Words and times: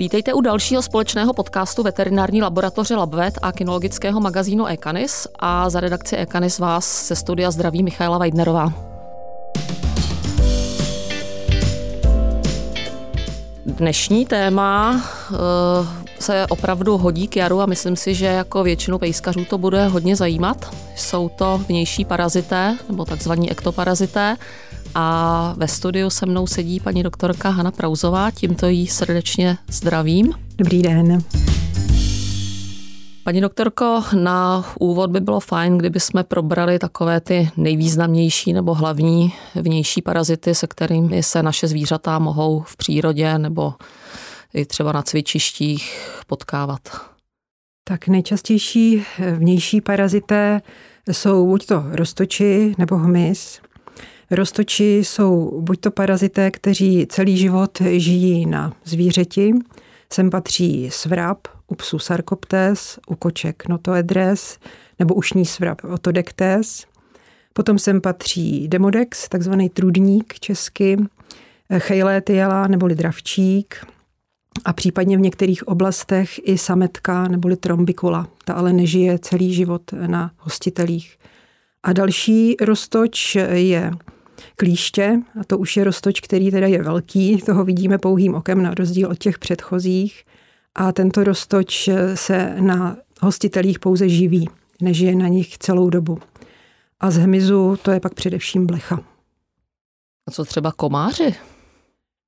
Vítejte 0.00 0.34
u 0.34 0.40
dalšího 0.40 0.82
společného 0.82 1.32
podcastu 1.32 1.82
veterinární 1.82 2.42
laboratoře 2.42 2.96
Labvet 2.96 3.38
a 3.42 3.52
kinologického 3.52 4.20
magazínu 4.20 4.66
Ekanis 4.66 5.26
a 5.38 5.70
za 5.70 5.80
redakci 5.80 6.16
Ekanis 6.16 6.58
vás 6.58 7.08
ze 7.08 7.16
studia 7.16 7.50
zdraví 7.50 7.82
Michaela 7.82 8.18
Weidnerová. 8.18 8.72
Dnešní 13.66 14.26
téma 14.26 15.02
uh, 15.30 15.38
se 16.18 16.46
opravdu 16.50 16.98
hodí 16.98 17.28
k 17.28 17.36
jaru 17.36 17.60
a 17.60 17.66
myslím 17.66 17.96
si, 17.96 18.14
že 18.14 18.26
jako 18.26 18.62
většinu 18.62 18.98
pejskařů 18.98 19.44
to 19.44 19.58
bude 19.58 19.86
hodně 19.86 20.16
zajímat. 20.16 20.74
Jsou 20.96 21.28
to 21.28 21.60
vnější 21.68 22.04
parazité 22.04 22.76
nebo 22.88 23.04
takzvaní 23.04 23.50
ektoparazité 23.50 24.36
a 24.94 25.54
ve 25.56 25.68
studiu 25.68 26.10
se 26.10 26.26
mnou 26.26 26.46
sedí 26.46 26.80
paní 26.80 27.02
doktorka 27.02 27.50
Hana 27.50 27.70
Prauzová, 27.70 28.30
tímto 28.30 28.66
jí 28.66 28.86
srdečně 28.86 29.58
zdravím. 29.68 30.32
Dobrý 30.56 30.82
den. 30.82 31.18
Paní 33.24 33.40
doktorko, 33.40 34.02
na 34.14 34.64
úvod 34.80 35.10
by 35.10 35.20
bylo 35.20 35.40
fajn, 35.40 35.78
kdyby 35.78 36.00
jsme 36.00 36.24
probrali 36.24 36.78
takové 36.78 37.20
ty 37.20 37.50
nejvýznamnější 37.56 38.52
nebo 38.52 38.74
hlavní 38.74 39.32
vnější 39.54 40.02
parazity, 40.02 40.54
se 40.54 40.66
kterými 40.66 41.22
se 41.22 41.42
naše 41.42 41.68
zvířata 41.68 42.18
mohou 42.18 42.60
v 42.60 42.76
přírodě 42.76 43.38
nebo 43.38 43.74
i 44.54 44.64
třeba 44.64 44.92
na 44.92 45.02
cvičištích 45.02 46.10
potkávat. 46.26 46.80
Tak 47.84 48.08
nejčastější 48.08 49.04
vnější 49.36 49.80
parazité 49.80 50.62
jsou 51.12 51.46
buď 51.46 51.66
to 51.66 51.84
roztoči 51.92 52.74
nebo 52.78 52.96
hmyz. 52.96 53.60
Roztoči 54.30 54.98
jsou 54.98 55.60
buď 55.60 55.80
to 55.80 55.90
parazité, 55.90 56.50
kteří 56.50 57.06
celý 57.06 57.36
život 57.36 57.78
žijí 57.82 58.46
na 58.46 58.72
zvířeti, 58.84 59.52
sem 60.12 60.30
patří 60.30 60.90
svrab, 60.90 61.38
u 61.68 61.74
psů 61.74 61.98
sarkoptes, 61.98 62.98
u 63.06 63.14
koček 63.14 63.68
notoedres 63.68 64.58
nebo 64.98 65.14
ušní 65.14 65.46
svrab 65.46 65.84
otodektes. 65.84 66.86
Potom 67.52 67.78
sem 67.78 68.00
patří 68.00 68.68
demodex, 68.68 69.28
takzvaný 69.28 69.68
trudník 69.68 70.34
česky, 70.34 70.96
chejlétiela 71.78 72.66
neboli 72.66 72.94
dravčík 72.94 73.86
a 74.64 74.72
případně 74.72 75.16
v 75.16 75.20
některých 75.20 75.68
oblastech 75.68 76.40
i 76.48 76.58
sametka 76.58 77.28
neboli 77.28 77.56
trombikula. 77.56 78.28
Ta 78.44 78.54
ale 78.54 78.72
nežije 78.72 79.18
celý 79.18 79.54
život 79.54 79.82
na 80.06 80.30
hostitelích. 80.38 81.18
A 81.82 81.92
další 81.92 82.56
roztoč 82.60 83.36
je 83.52 83.90
klíště, 84.56 85.20
a 85.40 85.44
to 85.44 85.58
už 85.58 85.76
je 85.76 85.84
roztoč, 85.84 86.20
který 86.20 86.50
teda 86.50 86.66
je 86.66 86.82
velký, 86.82 87.36
toho 87.36 87.64
vidíme 87.64 87.98
pouhým 87.98 88.34
okem 88.34 88.62
na 88.62 88.74
rozdíl 88.74 89.08
od 89.08 89.18
těch 89.18 89.38
předchozích. 89.38 90.24
A 90.74 90.92
tento 90.92 91.24
roztoč 91.24 91.88
se 92.14 92.56
na 92.60 92.96
hostitelích 93.20 93.78
pouze 93.78 94.08
živí, 94.08 94.48
nežije 94.82 95.14
na 95.14 95.28
nich 95.28 95.58
celou 95.58 95.90
dobu. 95.90 96.18
A 97.00 97.10
z 97.10 97.16
hmyzu 97.16 97.78
to 97.82 97.90
je 97.90 98.00
pak 98.00 98.14
především 98.14 98.66
blecha. 98.66 99.00
A 100.28 100.30
co 100.30 100.44
třeba 100.44 100.72
komáři? 100.72 101.34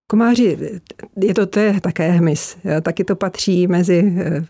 Komáři, 0.07 0.59
je 1.17 1.35
to, 1.35 1.47
to 1.47 1.61
je 1.61 1.81
také 1.81 2.11
hmyz. 2.11 2.57
Taky 2.83 3.05
to 3.05 3.17
patří 3.17 3.67
mezi 3.67 4.15
eh, 4.17 4.45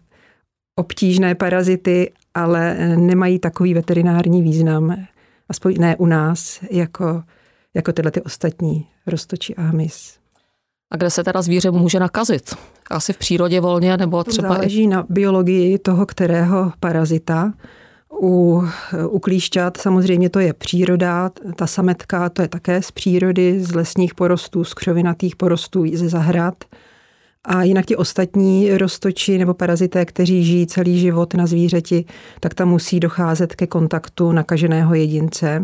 obtížné 0.76 1.34
parazity, 1.34 2.12
ale 2.34 2.74
nemají 2.96 3.38
takový 3.38 3.74
veterinární 3.74 4.42
význam, 4.42 4.96
aspoň 5.48 5.74
ne 5.78 5.96
u 5.96 6.06
nás, 6.06 6.60
jako 6.70 7.22
jako 7.74 7.92
tyhle 7.92 8.10
ty 8.10 8.22
ostatní 8.22 8.86
roztočí 9.06 9.56
a 9.56 9.62
hmyz. 9.62 10.14
A 10.92 10.96
kde 10.96 11.10
se 11.10 11.24
teda 11.24 11.42
zvíře 11.42 11.70
může 11.70 12.00
nakazit? 12.00 12.54
Asi 12.90 13.12
v 13.12 13.18
přírodě 13.18 13.60
volně 13.60 13.96
nebo 13.96 14.24
třeba... 14.24 14.48
Záleží 14.48 14.82
i... 14.82 14.86
na 14.86 15.06
biologii 15.08 15.78
toho, 15.78 16.06
kterého 16.06 16.72
parazita. 16.80 17.52
U, 18.22 18.62
u 19.08 19.18
klíšťat 19.18 19.76
samozřejmě 19.76 20.30
to 20.30 20.40
je 20.40 20.52
příroda, 20.52 21.30
ta 21.56 21.66
sametka 21.66 22.28
to 22.28 22.42
je 22.42 22.48
také 22.48 22.82
z 22.82 22.90
přírody, 22.90 23.60
z 23.60 23.74
lesních 23.74 24.14
porostů, 24.14 24.64
z 24.64 24.74
křovinatých 24.74 25.36
porostů, 25.36 25.84
ze 25.94 26.08
zahrad. 26.08 26.64
A 27.44 27.62
jinak 27.62 27.86
ti 27.86 27.96
ostatní 27.96 28.76
roztoči 28.76 29.38
nebo 29.38 29.54
parazité, 29.54 30.04
kteří 30.04 30.44
žijí 30.44 30.66
celý 30.66 31.00
život 31.00 31.34
na 31.34 31.46
zvířeti, 31.46 32.04
tak 32.40 32.54
tam 32.54 32.68
musí 32.68 33.00
docházet 33.00 33.54
ke 33.54 33.66
kontaktu 33.66 34.32
nakaženého 34.32 34.94
jedince 34.94 35.62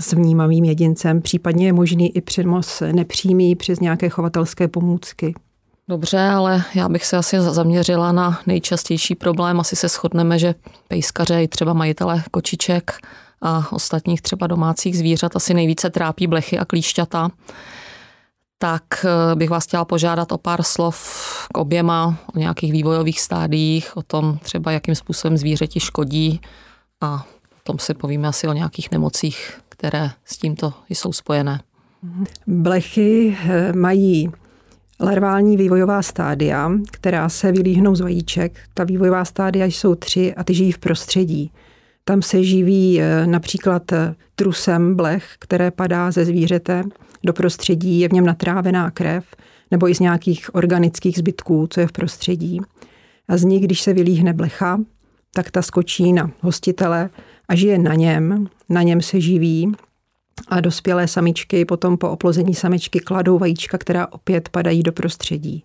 s 0.00 0.12
vnímavým 0.12 0.64
jedincem, 0.64 1.22
případně 1.22 1.66
je 1.66 1.72
možný 1.72 2.16
i 2.16 2.20
přenos 2.20 2.82
nepřímý 2.92 3.54
přes 3.54 3.80
nějaké 3.80 4.08
chovatelské 4.08 4.68
pomůcky. 4.68 5.34
Dobře, 5.88 6.20
ale 6.20 6.64
já 6.74 6.88
bych 6.88 7.06
se 7.06 7.16
asi 7.16 7.40
zaměřila 7.40 8.12
na 8.12 8.40
nejčastější 8.46 9.14
problém. 9.14 9.60
Asi 9.60 9.76
se 9.76 9.88
shodneme, 9.88 10.38
že 10.38 10.54
pejskaře 10.88 11.42
i 11.42 11.48
třeba 11.48 11.72
majitele 11.72 12.22
kočiček 12.30 12.92
a 13.42 13.72
ostatních 13.72 14.22
třeba 14.22 14.46
domácích 14.46 14.98
zvířat 14.98 15.36
asi 15.36 15.54
nejvíce 15.54 15.90
trápí 15.90 16.26
blechy 16.26 16.58
a 16.58 16.64
klíšťata. 16.64 17.30
Tak 18.58 18.84
eh, 19.04 19.34
bych 19.34 19.50
vás 19.50 19.66
chtěla 19.66 19.84
požádat 19.84 20.32
o 20.32 20.38
pár 20.38 20.62
slov 20.62 21.48
k 21.52 21.58
oběma, 21.58 22.18
o 22.34 22.38
nějakých 22.38 22.72
vývojových 22.72 23.20
stádiích, 23.20 23.96
o 23.96 24.02
tom 24.02 24.38
třeba, 24.42 24.72
jakým 24.72 24.94
způsobem 24.94 25.36
zvířeti 25.36 25.80
škodí 25.80 26.40
a 27.00 27.26
potom 27.58 27.78
si 27.78 27.94
povíme 27.94 28.28
asi 28.28 28.48
o 28.48 28.52
nějakých 28.52 28.90
nemocích, 28.90 29.61
které 29.82 30.10
s 30.24 30.36
tímto 30.36 30.72
jsou 30.88 31.12
spojené. 31.12 31.60
Blechy 32.46 33.36
eh, 33.44 33.72
mají 33.72 34.30
larvální 35.00 35.56
vývojová 35.56 36.02
stádia, 36.02 36.72
která 36.90 37.28
se 37.28 37.52
vylíhnou 37.52 37.94
z 37.94 38.00
vajíček. 38.00 38.58
Ta 38.74 38.84
vývojová 38.84 39.24
stádia 39.24 39.66
jsou 39.66 39.94
tři 39.94 40.34
a 40.34 40.44
ty 40.44 40.54
žijí 40.54 40.72
v 40.72 40.78
prostředí. 40.78 41.52
Tam 42.04 42.22
se 42.22 42.44
živí 42.44 43.00
eh, 43.00 43.26
například 43.26 43.92
eh, 43.92 44.14
trusem 44.34 44.96
blech, 44.96 45.34
které 45.38 45.70
padá 45.70 46.10
ze 46.10 46.24
zvířete 46.24 46.82
do 47.24 47.32
prostředí, 47.32 48.00
je 48.00 48.08
v 48.08 48.12
něm 48.12 48.26
natrávená 48.26 48.90
krev, 48.90 49.24
nebo 49.70 49.88
i 49.88 49.94
z 49.94 50.00
nějakých 50.00 50.54
organických 50.54 51.18
zbytků, 51.18 51.66
co 51.70 51.80
je 51.80 51.86
v 51.86 51.92
prostředí. 51.92 52.60
A 53.28 53.36
z 53.36 53.44
nich, 53.44 53.64
když 53.64 53.80
se 53.80 53.92
vylíhne 53.92 54.32
blecha, 54.32 54.80
tak 55.34 55.50
ta 55.50 55.62
skočí 55.62 56.12
na 56.12 56.30
hostitele 56.40 57.10
a 57.52 57.54
žije 57.54 57.78
na 57.78 57.94
něm, 57.94 58.48
na 58.68 58.82
něm 58.82 59.00
se 59.00 59.20
živí 59.20 59.72
a 60.48 60.60
dospělé 60.60 61.08
samičky 61.08 61.64
potom 61.64 61.98
po 61.98 62.10
oplození 62.10 62.54
samičky 62.54 63.00
kladou 63.00 63.38
vajíčka, 63.38 63.78
která 63.78 64.06
opět 64.12 64.48
padají 64.48 64.82
do 64.82 64.92
prostředí. 64.92 65.64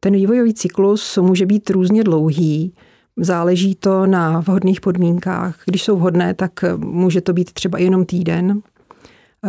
Ten 0.00 0.14
vývojový 0.14 0.54
cyklus 0.54 1.18
může 1.18 1.46
být 1.46 1.70
různě 1.70 2.04
dlouhý, 2.04 2.74
záleží 3.16 3.74
to 3.74 4.06
na 4.06 4.40
vhodných 4.40 4.80
podmínkách. 4.80 5.62
Když 5.64 5.82
jsou 5.82 5.96
vhodné, 5.96 6.34
tak 6.34 6.52
může 6.76 7.20
to 7.20 7.32
být 7.32 7.52
třeba 7.52 7.78
jenom 7.78 8.04
týden. 8.04 8.60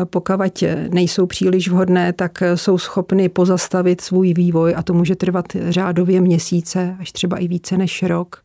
Pokud 0.04 0.34
nejsou 0.90 1.26
příliš 1.26 1.70
vhodné, 1.70 2.14
tak 2.14 2.44
jsou 2.56 2.78
schopny 2.78 3.30
pozastavit 3.30 4.02
svůj 4.02 4.34
vývoj 4.34 4.74
a 4.78 4.84
to 4.84 4.94
může 4.94 5.16
trvat 5.16 5.46
řádově 5.70 6.22
měsíce, 6.22 6.96
až 7.00 7.12
třeba 7.12 7.38
i 7.38 7.48
více 7.48 7.78
než 7.78 8.04
rok. 8.04 8.44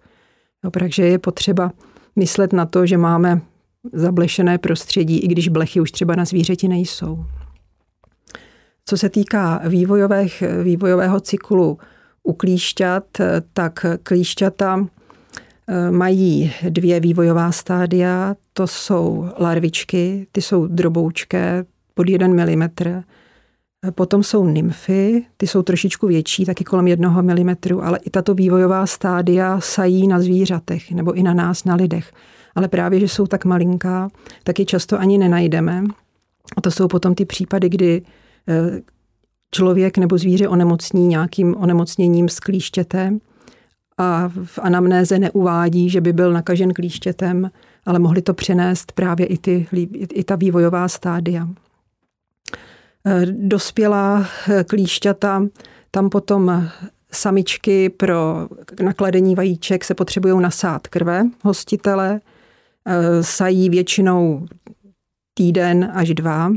No, 0.64 0.70
takže 0.70 1.06
je 1.06 1.18
potřeba 1.18 1.72
myslet 2.16 2.52
na 2.52 2.66
to, 2.66 2.86
že 2.86 2.96
máme 2.98 3.40
zablešené 3.92 4.58
prostředí, 4.58 5.18
i 5.18 5.28
když 5.28 5.48
blechy 5.48 5.80
už 5.80 5.92
třeba 5.92 6.16
na 6.16 6.24
zvířeti 6.24 6.68
nejsou. 6.68 7.24
Co 8.84 8.98
se 8.98 9.08
týká 9.08 9.62
vývojových, 9.68 10.42
vývojového 10.62 11.20
cyklu 11.20 11.78
u 12.22 12.32
klíšťat, 12.32 13.04
tak 13.52 13.86
klíšťata 14.02 14.86
eh, 15.68 15.90
mají 15.90 16.52
dvě 16.68 17.00
vývojová 17.00 17.52
stádia. 17.52 18.34
To 18.52 18.66
jsou 18.66 19.28
larvičky, 19.38 20.26
ty 20.32 20.42
jsou 20.42 20.66
droboučké, 20.66 21.64
pod 21.94 22.08
1 22.08 22.28
mm. 22.28 22.68
Potom 23.90 24.22
jsou 24.22 24.46
nymfy, 24.46 25.26
ty 25.36 25.46
jsou 25.46 25.62
trošičku 25.62 26.06
větší, 26.06 26.44
taky 26.44 26.64
kolem 26.64 26.88
jednoho 26.88 27.22
milimetru, 27.22 27.84
ale 27.84 27.98
i 27.98 28.10
tato 28.10 28.34
vývojová 28.34 28.86
stádia 28.86 29.60
sají 29.60 30.08
na 30.08 30.20
zvířatech 30.20 30.90
nebo 30.90 31.12
i 31.12 31.22
na 31.22 31.34
nás, 31.34 31.64
na 31.64 31.74
lidech. 31.74 32.12
Ale 32.54 32.68
právě, 32.68 33.00
že 33.00 33.08
jsou 33.08 33.26
tak 33.26 33.44
malinká, 33.44 34.10
tak 34.44 34.58
je 34.58 34.64
často 34.64 35.00
ani 35.00 35.18
nenajdeme. 35.18 35.84
A 36.56 36.60
to 36.60 36.70
jsou 36.70 36.88
potom 36.88 37.14
ty 37.14 37.24
případy, 37.24 37.68
kdy 37.68 38.02
eh, 38.48 38.80
člověk 39.54 39.98
nebo 39.98 40.18
zvíře 40.18 40.48
onemocní 40.48 41.06
nějakým 41.06 41.56
onemocněním 41.56 42.28
s 42.28 42.40
klíštětem 42.40 43.20
a 43.98 44.30
v 44.44 44.58
anamnéze 44.58 45.18
neuvádí, 45.18 45.90
že 45.90 46.00
by 46.00 46.12
byl 46.12 46.32
nakažen 46.32 46.72
klíštětem, 46.74 47.50
ale 47.86 47.98
mohli 47.98 48.22
to 48.22 48.34
přenést 48.34 48.92
právě 48.92 49.26
i, 49.26 49.38
ty, 49.38 49.66
i 50.14 50.24
ta 50.24 50.36
vývojová 50.36 50.88
stádia. 50.88 51.48
Eh, 53.06 53.26
dospělá 53.26 54.26
eh, 54.48 54.64
klíšťata, 54.64 55.42
tam 55.90 56.10
potom 56.10 56.68
samičky 57.12 57.88
pro 57.88 58.48
nakladení 58.82 59.34
vajíček 59.34 59.84
se 59.84 59.94
potřebují 59.94 60.42
nasát 60.42 60.88
krve 60.88 61.24
hostitele, 61.42 62.20
eh, 62.86 63.22
sají 63.22 63.70
většinou 63.70 64.46
týden 65.34 65.92
až 65.94 66.14
dva. 66.14 66.52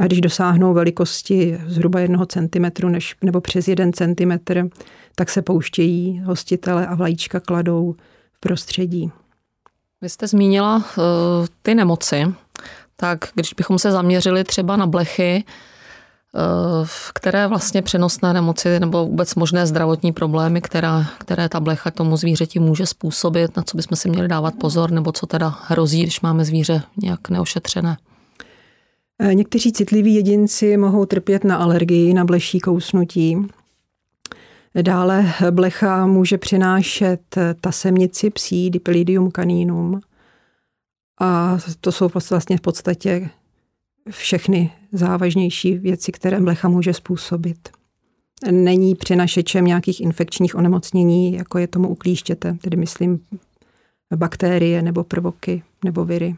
A 0.00 0.06
když 0.06 0.20
dosáhnou 0.20 0.74
velikosti 0.74 1.60
zhruba 1.66 2.00
jednoho 2.00 2.26
centimetru 2.26 2.88
než, 2.88 3.16
nebo 3.22 3.40
přes 3.40 3.68
jeden 3.68 3.92
centimetr, 3.92 4.68
tak 5.14 5.30
se 5.30 5.42
pouštějí 5.42 6.22
hostitele 6.24 6.86
a 6.86 6.94
vlajíčka 6.94 7.40
kladou 7.40 7.94
v 8.32 8.40
prostředí. 8.40 9.10
Vy 10.00 10.08
jste 10.08 10.26
zmínila 10.26 10.76
uh, 10.76 10.82
ty 11.62 11.74
nemoci, 11.74 12.24
tak 12.96 13.18
když 13.34 13.54
bychom 13.54 13.78
se 13.78 13.90
zaměřili 13.90 14.44
třeba 14.44 14.76
na 14.76 14.86
blechy, 14.86 15.44
které 17.14 17.46
vlastně 17.46 17.82
přenosné 17.82 18.32
nemoci 18.32 18.80
nebo 18.80 19.06
vůbec 19.06 19.34
možné 19.34 19.66
zdravotní 19.66 20.12
problémy, 20.12 20.60
která, 20.60 21.06
které 21.18 21.48
ta 21.48 21.60
blecha 21.60 21.90
tomu 21.90 22.16
zvířeti 22.16 22.58
může 22.58 22.86
způsobit, 22.86 23.56
na 23.56 23.62
co 23.62 23.76
bychom 23.76 23.96
si 23.96 24.10
měli 24.10 24.28
dávat 24.28 24.54
pozor, 24.54 24.90
nebo 24.90 25.12
co 25.12 25.26
teda 25.26 25.58
hrozí, 25.62 26.02
když 26.02 26.20
máme 26.20 26.44
zvíře 26.44 26.82
nějak 27.02 27.28
neošetřené? 27.28 27.96
Eh, 29.18 29.34
někteří 29.34 29.72
citliví 29.72 30.14
jedinci 30.14 30.76
mohou 30.76 31.06
trpět 31.06 31.44
na 31.44 31.56
alergii, 31.56 32.14
na 32.14 32.24
bleší 32.24 32.60
kousnutí. 32.60 33.46
Dále 34.82 35.32
blecha 35.50 36.06
může 36.06 36.38
přinášet 36.38 37.20
tasemnici 37.60 38.30
psí, 38.30 38.70
Dipilidium 38.70 39.32
caninum. 39.32 40.00
A 41.20 41.58
to 41.80 41.92
jsou 41.92 42.10
vlastně 42.30 42.56
v 42.56 42.60
podstatě 42.60 43.30
všechny 44.10 44.72
závažnější 44.92 45.78
věci, 45.78 46.12
které 46.12 46.40
blecha 46.40 46.68
může 46.68 46.94
způsobit. 46.94 47.68
Není 48.50 48.94
přinašečem 48.94 49.64
nějakých 49.64 50.00
infekčních 50.00 50.54
onemocnění, 50.54 51.32
jako 51.32 51.58
je 51.58 51.66
tomu 51.66 51.88
u 51.88 51.94
klíštěte, 51.94 52.56
tedy 52.60 52.76
myslím 52.76 53.20
bakterie 54.16 54.82
nebo 54.82 55.04
prvoky 55.04 55.62
nebo 55.84 56.04
viry. 56.04 56.36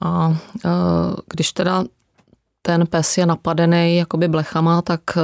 A 0.00 0.36
e, 0.64 0.68
když 1.34 1.52
teda 1.52 1.84
ten 2.62 2.86
pes 2.86 3.18
je 3.18 3.26
napadený 3.26 3.96
jakoby 3.96 4.28
blechama, 4.28 4.82
tak 4.82 5.00
e, 5.16 5.20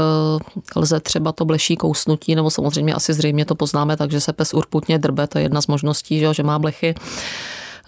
lze 0.76 1.00
třeba 1.00 1.32
to 1.32 1.44
bleší 1.44 1.76
kousnutí, 1.76 2.34
nebo 2.34 2.50
samozřejmě 2.50 2.94
asi 2.94 3.12
zřejmě 3.12 3.44
to 3.44 3.54
poznáme, 3.54 3.96
takže 3.96 4.20
se 4.20 4.32
pes 4.32 4.54
urputně 4.54 4.98
drbe, 4.98 5.26
to 5.26 5.38
je 5.38 5.44
jedna 5.44 5.62
z 5.62 5.66
možností, 5.66 6.24
že 6.32 6.42
má 6.42 6.58
blechy. 6.58 6.94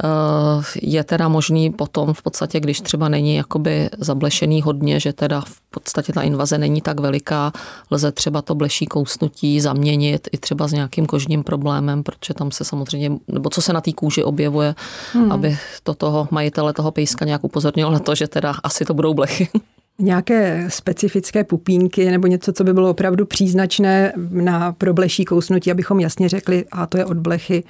Eh, 0.04 0.62
je 0.82 1.04
teda 1.04 1.28
možný 1.28 1.70
potom 1.70 2.14
v 2.14 2.22
podstatě, 2.22 2.60
když 2.60 2.80
třeba 2.80 3.08
není 3.08 3.36
jakoby 3.36 3.90
zablešený 3.98 4.62
hodně, 4.62 5.00
že 5.00 5.12
teda 5.12 5.40
v 5.40 5.60
podstatě 5.70 6.12
ta 6.12 6.22
invaze 6.22 6.58
není 6.58 6.80
tak 6.80 7.00
veliká, 7.00 7.52
lze 7.90 8.12
třeba 8.12 8.42
to 8.42 8.54
bleší 8.54 8.86
kousnutí 8.86 9.60
zaměnit 9.60 10.28
i 10.32 10.38
třeba 10.38 10.68
s 10.68 10.72
nějakým 10.72 11.06
kožním 11.06 11.44
problémem, 11.44 12.02
protože 12.02 12.34
tam 12.34 12.50
se 12.50 12.64
samozřejmě, 12.64 13.18
nebo 13.28 13.50
co 13.50 13.62
se 13.62 13.72
na 13.72 13.80
té 13.80 13.92
kůži 13.92 14.24
objevuje, 14.24 14.74
hmm. 15.12 15.32
aby 15.32 15.58
to 15.82 15.94
toho 15.94 16.28
majitele 16.30 16.72
toho 16.72 16.90
pejska 16.90 17.24
nějak 17.24 17.44
upozornilo 17.44 17.90
na 17.90 17.98
to, 17.98 18.14
že 18.14 18.28
teda 18.28 18.54
asi 18.62 18.84
to 18.84 18.94
budou 18.94 19.14
blechy. 19.14 19.48
Nějaké 19.98 20.66
specifické 20.68 21.44
pupínky 21.44 22.10
nebo 22.10 22.26
něco, 22.26 22.52
co 22.52 22.64
by 22.64 22.74
bylo 22.74 22.90
opravdu 22.90 23.26
příznačné 23.26 24.12
na 24.30 24.72
probleší 24.72 25.24
kousnutí, 25.24 25.70
abychom 25.70 26.00
jasně 26.00 26.28
řekli, 26.28 26.64
a 26.72 26.86
to 26.86 26.98
je 26.98 27.04
od 27.04 27.16
blechy, 27.16 27.64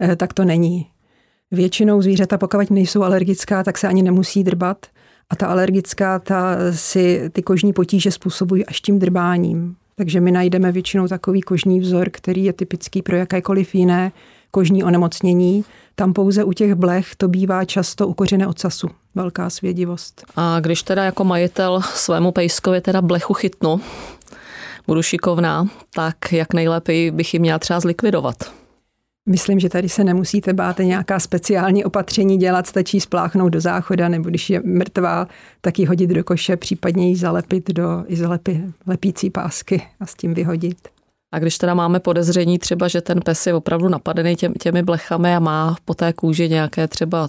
eh, 0.00 0.16
tak 0.16 0.32
to 0.32 0.44
není. 0.44 0.86
Většinou 1.52 2.02
zvířata, 2.02 2.38
pokud 2.38 2.70
nejsou 2.70 3.02
alergická, 3.02 3.62
tak 3.62 3.78
se 3.78 3.88
ani 3.88 4.02
nemusí 4.02 4.44
drbat. 4.44 4.86
A 5.30 5.36
ta 5.36 5.46
alergická, 5.46 6.18
ta 6.18 6.56
si 6.70 7.30
ty 7.32 7.42
kožní 7.42 7.72
potíže 7.72 8.10
způsobují 8.10 8.66
až 8.66 8.80
tím 8.80 8.98
drbáním. 8.98 9.76
Takže 9.96 10.20
my 10.20 10.30
najdeme 10.30 10.72
většinou 10.72 11.08
takový 11.08 11.40
kožní 11.40 11.80
vzor, 11.80 12.10
který 12.10 12.44
je 12.44 12.52
typický 12.52 13.02
pro 13.02 13.16
jakékoliv 13.16 13.74
jiné 13.74 14.12
kožní 14.50 14.84
onemocnění. 14.84 15.64
Tam 15.94 16.12
pouze 16.12 16.44
u 16.44 16.52
těch 16.52 16.74
blech 16.74 17.16
to 17.16 17.28
bývá 17.28 17.64
často 17.64 18.08
u 18.08 18.14
kořené 18.14 18.46
ocasu. 18.46 18.88
Velká 19.14 19.50
svědivost. 19.50 20.24
A 20.36 20.60
když 20.60 20.82
teda 20.82 21.04
jako 21.04 21.24
majitel 21.24 21.80
svému 21.80 22.32
pejskovi 22.32 22.80
teda 22.80 23.02
blechu 23.02 23.34
chytnu, 23.34 23.80
budu 24.86 25.02
šikovná, 25.02 25.66
tak 25.94 26.32
jak 26.32 26.54
nejlépe 26.54 27.10
bych 27.10 27.34
ji 27.34 27.40
měla 27.40 27.58
třeba 27.58 27.80
zlikvidovat? 27.80 28.61
Myslím, 29.28 29.60
že 29.60 29.68
tady 29.68 29.88
se 29.88 30.04
nemusíte 30.04 30.52
bát 30.52 30.78
nějaká 30.78 31.20
speciální 31.20 31.84
opatření 31.84 32.36
dělat, 32.36 32.66
stačí 32.66 33.00
spláchnout 33.00 33.52
do 33.52 33.60
záchoda, 33.60 34.08
nebo 34.08 34.28
když 34.28 34.50
je 34.50 34.60
mrtvá, 34.64 35.28
tak 35.60 35.78
ji 35.78 35.86
hodit 35.86 36.10
do 36.10 36.24
koše, 36.24 36.56
případně 36.56 37.08
ji 37.08 37.16
zalepit 37.16 37.70
do 37.70 38.04
izolepy, 38.06 38.62
lepící 38.86 39.30
pásky 39.30 39.82
a 40.00 40.06
s 40.06 40.14
tím 40.14 40.34
vyhodit. 40.34 40.88
A 41.32 41.38
když 41.38 41.58
teda 41.58 41.74
máme 41.74 42.00
podezření 42.00 42.58
třeba, 42.58 42.88
že 42.88 43.00
ten 43.00 43.20
pes 43.20 43.46
je 43.46 43.54
opravdu 43.54 43.88
napadený 43.88 44.36
těm, 44.36 44.54
těmi 44.54 44.82
blechami 44.82 45.36
a 45.36 45.40
má 45.40 45.76
po 45.84 45.94
té 45.94 46.12
kůži 46.12 46.48
nějaké 46.48 46.88
třeba, 46.88 47.28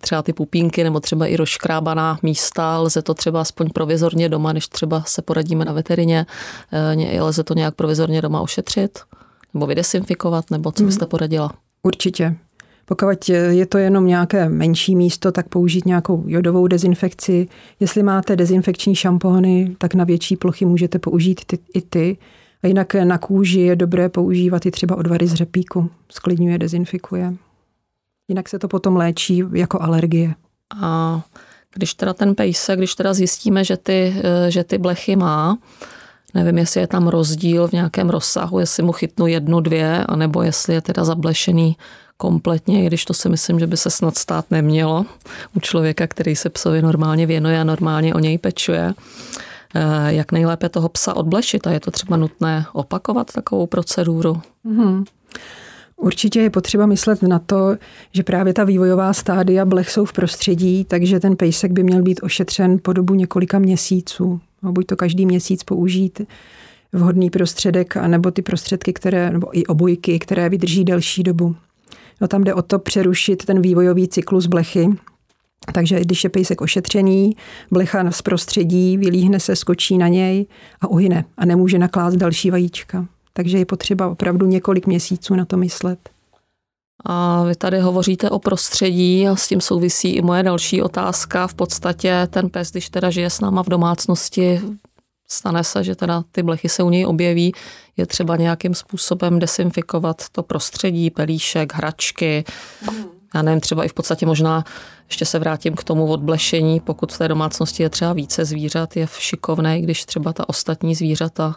třeba 0.00 0.22
ty 0.22 0.32
pupínky 0.32 0.84
nebo 0.84 1.00
třeba 1.00 1.26
i 1.26 1.36
rozškrábaná 1.36 2.18
místa, 2.22 2.78
lze 2.78 3.02
to 3.02 3.14
třeba 3.14 3.40
aspoň 3.40 3.70
provizorně 3.70 4.28
doma, 4.28 4.52
než 4.52 4.68
třeba 4.68 5.02
se 5.06 5.22
poradíme 5.22 5.64
na 5.64 5.72
veterině, 5.72 6.26
eh, 6.72 7.22
lze 7.22 7.44
to 7.44 7.54
nějak 7.54 7.74
provizorně 7.74 8.22
doma 8.22 8.40
ošetřit? 8.40 8.98
Nebo 9.54 9.66
vydesinfikovat, 9.66 10.50
nebo 10.50 10.72
co 10.72 10.84
byste 10.84 11.04
hmm. 11.04 11.10
poradila? 11.10 11.52
Určitě. 11.82 12.36
Pokud 12.84 13.28
je 13.28 13.66
to 13.66 13.78
jenom 13.78 14.06
nějaké 14.06 14.48
menší 14.48 14.96
místo, 14.96 15.32
tak 15.32 15.48
použít 15.48 15.86
nějakou 15.86 16.24
jodovou 16.26 16.66
dezinfekci. 16.66 17.48
Jestli 17.80 18.02
máte 18.02 18.36
dezinfekční 18.36 18.94
šampony, 18.94 19.76
tak 19.78 19.94
na 19.94 20.04
větší 20.04 20.36
plochy 20.36 20.64
můžete 20.64 20.98
použít 20.98 21.44
ty, 21.44 21.58
i 21.74 21.80
ty. 21.80 22.18
A 22.62 22.66
jinak 22.66 22.94
na 22.94 23.18
kůži 23.18 23.60
je 23.60 23.76
dobré 23.76 24.08
používat 24.08 24.66
i 24.66 24.70
třeba 24.70 24.96
odvary 24.96 25.26
z 25.26 25.34
řepíku. 25.34 25.90
Sklidňuje, 26.12 26.58
dezinfikuje. 26.58 27.34
Jinak 28.28 28.48
se 28.48 28.58
to 28.58 28.68
potom 28.68 28.96
léčí 28.96 29.42
jako 29.52 29.82
alergie. 29.82 30.34
A 30.80 31.22
když 31.74 31.94
teda 31.94 32.14
ten 32.14 32.34
pejsek, 32.34 32.78
když 32.78 32.94
teda 32.94 33.14
zjistíme, 33.14 33.64
že 33.64 33.76
ty, 33.76 34.14
že 34.48 34.64
ty 34.64 34.78
blechy 34.78 35.16
má, 35.16 35.58
Nevím, 36.34 36.58
jestli 36.58 36.80
je 36.80 36.86
tam 36.86 37.08
rozdíl 37.08 37.68
v 37.68 37.72
nějakém 37.72 38.10
rozsahu, 38.10 38.58
jestli 38.58 38.82
mu 38.82 38.92
chytnu 38.92 39.26
jednu, 39.26 39.60
dvě, 39.60 40.04
anebo 40.04 40.42
jestli 40.42 40.74
je 40.74 40.80
teda 40.80 41.04
zablešený 41.04 41.76
kompletně, 42.16 42.84
i 42.84 42.86
když 42.86 43.04
to 43.04 43.14
si 43.14 43.28
myslím, 43.28 43.58
že 43.58 43.66
by 43.66 43.76
se 43.76 43.90
snad 43.90 44.18
stát 44.18 44.44
nemělo 44.50 45.06
u 45.56 45.60
člověka, 45.60 46.06
který 46.06 46.36
se 46.36 46.50
psovi 46.50 46.82
normálně 46.82 47.26
věnuje 47.26 47.60
a 47.60 47.64
normálně 47.64 48.14
o 48.14 48.18
něj 48.18 48.38
pečuje. 48.38 48.94
Eh, 49.74 50.14
jak 50.14 50.32
nejlépe 50.32 50.68
toho 50.68 50.88
psa 50.88 51.16
odblešit 51.16 51.66
a 51.66 51.70
je 51.70 51.80
to 51.80 51.90
třeba 51.90 52.16
nutné 52.16 52.66
opakovat 52.72 53.32
takovou 53.32 53.66
proceduru? 53.66 54.40
Mm-hmm. 54.66 55.04
Určitě 55.96 56.40
je 56.40 56.50
potřeba 56.50 56.86
myslet 56.86 57.22
na 57.22 57.38
to, 57.38 57.76
že 58.12 58.22
právě 58.22 58.54
ta 58.54 58.64
vývojová 58.64 59.12
stádia 59.12 59.64
blech 59.64 59.90
jsou 59.90 60.04
v 60.04 60.12
prostředí, 60.12 60.84
takže 60.84 61.20
ten 61.20 61.36
pejsek 61.36 61.72
by 61.72 61.82
měl 61.82 62.02
být 62.02 62.20
ošetřen 62.22 62.78
po 62.82 62.92
dobu 62.92 63.14
několika 63.14 63.58
měsíců. 63.58 64.40
Buď 64.62 64.86
to 64.86 64.96
každý 64.96 65.26
měsíc 65.26 65.64
použít 65.64 66.20
vhodný 66.92 67.30
prostředek, 67.30 67.96
anebo 67.96 68.30
ty 68.30 68.42
prostředky, 68.42 68.92
které, 68.92 69.30
nebo 69.30 69.58
i 69.58 69.66
obojky, 69.66 70.18
které 70.18 70.48
vydrží 70.48 70.84
delší 70.84 71.22
dobu. 71.22 71.56
No, 72.20 72.28
tam 72.28 72.44
jde 72.44 72.54
o 72.54 72.62
to 72.62 72.78
přerušit 72.78 73.44
ten 73.44 73.60
vývojový 73.60 74.08
cyklus 74.08 74.46
blechy, 74.46 74.88
takže 75.72 76.00
když 76.00 76.24
je 76.24 76.30
pejsek 76.30 76.60
ošetřený, 76.60 77.36
blecha 77.70 78.10
z 78.10 78.22
prostředí, 78.22 78.96
vylíhne 78.98 79.40
se, 79.40 79.56
skočí 79.56 79.98
na 79.98 80.08
něj 80.08 80.46
a 80.80 80.86
uhyne 80.86 81.24
a 81.36 81.44
nemůže 81.44 81.78
naklást 81.78 82.16
další 82.16 82.50
vajíčka. 82.50 83.06
Takže 83.32 83.58
je 83.58 83.66
potřeba 83.66 84.08
opravdu 84.08 84.46
několik 84.46 84.86
měsíců 84.86 85.34
na 85.34 85.44
to 85.44 85.56
myslet. 85.56 86.10
A 87.04 87.44
vy 87.44 87.54
tady 87.54 87.80
hovoříte 87.80 88.30
o 88.30 88.38
prostředí 88.38 89.28
a 89.28 89.36
s 89.36 89.48
tím 89.48 89.60
souvisí 89.60 90.08
i 90.10 90.22
moje 90.22 90.42
další 90.42 90.82
otázka. 90.82 91.46
V 91.46 91.54
podstatě 91.54 92.28
ten 92.30 92.50
pes, 92.50 92.70
když 92.70 92.90
teda 92.90 93.10
žije 93.10 93.30
s 93.30 93.40
náma 93.40 93.62
v 93.62 93.68
domácnosti, 93.68 94.60
stane 95.28 95.64
se, 95.64 95.84
že 95.84 95.94
teda 95.94 96.24
ty 96.32 96.42
blechy 96.42 96.68
se 96.68 96.82
u 96.82 96.90
něj 96.90 97.06
objeví, 97.06 97.52
je 97.96 98.06
třeba 98.06 98.36
nějakým 98.36 98.74
způsobem 98.74 99.38
desinfikovat 99.38 100.28
to 100.32 100.42
prostředí, 100.42 101.10
pelíšek, 101.10 101.74
hračky, 101.74 102.44
mm. 102.90 103.04
já 103.34 103.42
nevím, 103.42 103.60
třeba 103.60 103.84
i 103.84 103.88
v 103.88 103.94
podstatě 103.94 104.26
možná, 104.26 104.64
ještě 105.08 105.24
se 105.24 105.38
vrátím 105.38 105.74
k 105.74 105.84
tomu 105.84 106.06
odblešení, 106.06 106.80
pokud 106.80 107.12
v 107.12 107.18
té 107.18 107.28
domácnosti 107.28 107.82
je 107.82 107.90
třeba 107.90 108.12
více 108.12 108.44
zvířat, 108.44 108.96
je 108.96 109.08
šikovné, 109.18 109.80
když 109.80 110.04
třeba 110.04 110.32
ta 110.32 110.48
ostatní 110.48 110.94
zvířata 110.94 111.54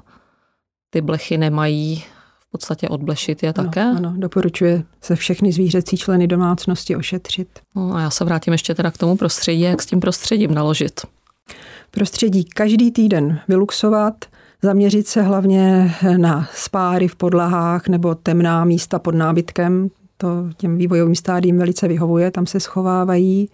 ty 0.89 1.01
blechy 1.01 1.37
nemají, 1.37 2.03
podstatě 2.53 2.89
odblešit 2.89 3.43
je 3.43 3.53
také. 3.53 3.81
Ano, 3.81 3.97
ano, 3.97 4.13
doporučuje 4.17 4.83
se 5.01 5.15
všechny 5.15 5.51
zvířecí 5.51 5.97
členy 5.97 6.27
domácnosti 6.27 6.95
ošetřit. 6.95 7.47
No 7.75 7.95
a 7.95 8.01
já 8.01 8.09
se 8.09 8.25
vrátím 8.25 8.53
ještě 8.53 8.75
teda 8.75 8.91
k 8.91 8.97
tomu 8.97 9.17
prostředí, 9.17 9.61
jak 9.61 9.81
s 9.81 9.85
tím 9.85 9.99
prostředím 9.99 10.53
naložit. 10.53 11.01
Prostředí 11.91 12.43
každý 12.43 12.91
týden 12.91 13.39
vyluxovat, 13.47 14.25
zaměřit 14.61 15.07
se 15.07 15.21
hlavně 15.21 15.93
na 16.17 16.47
spáry 16.55 17.07
v 17.07 17.15
podlahách 17.15 17.87
nebo 17.87 18.15
temná 18.15 18.65
místa 18.65 18.99
pod 18.99 19.15
nábytkem. 19.15 19.89
To 20.17 20.27
těm 20.57 20.77
vývojovým 20.77 21.15
stádím 21.15 21.57
velice 21.57 21.87
vyhovuje, 21.87 22.31
tam 22.31 22.45
se 22.45 22.59
schovávají. 22.59 23.49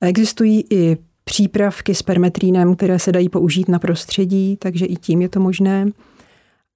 Existují 0.00 0.64
i 0.70 0.96
přípravky 1.24 1.94
s 1.94 2.02
permetrínem, 2.02 2.76
které 2.76 2.98
se 2.98 3.12
dají 3.12 3.28
použít 3.28 3.68
na 3.68 3.78
prostředí, 3.78 4.56
takže 4.56 4.86
i 4.86 4.96
tím 4.96 5.22
je 5.22 5.28
to 5.28 5.40
možné. 5.40 5.86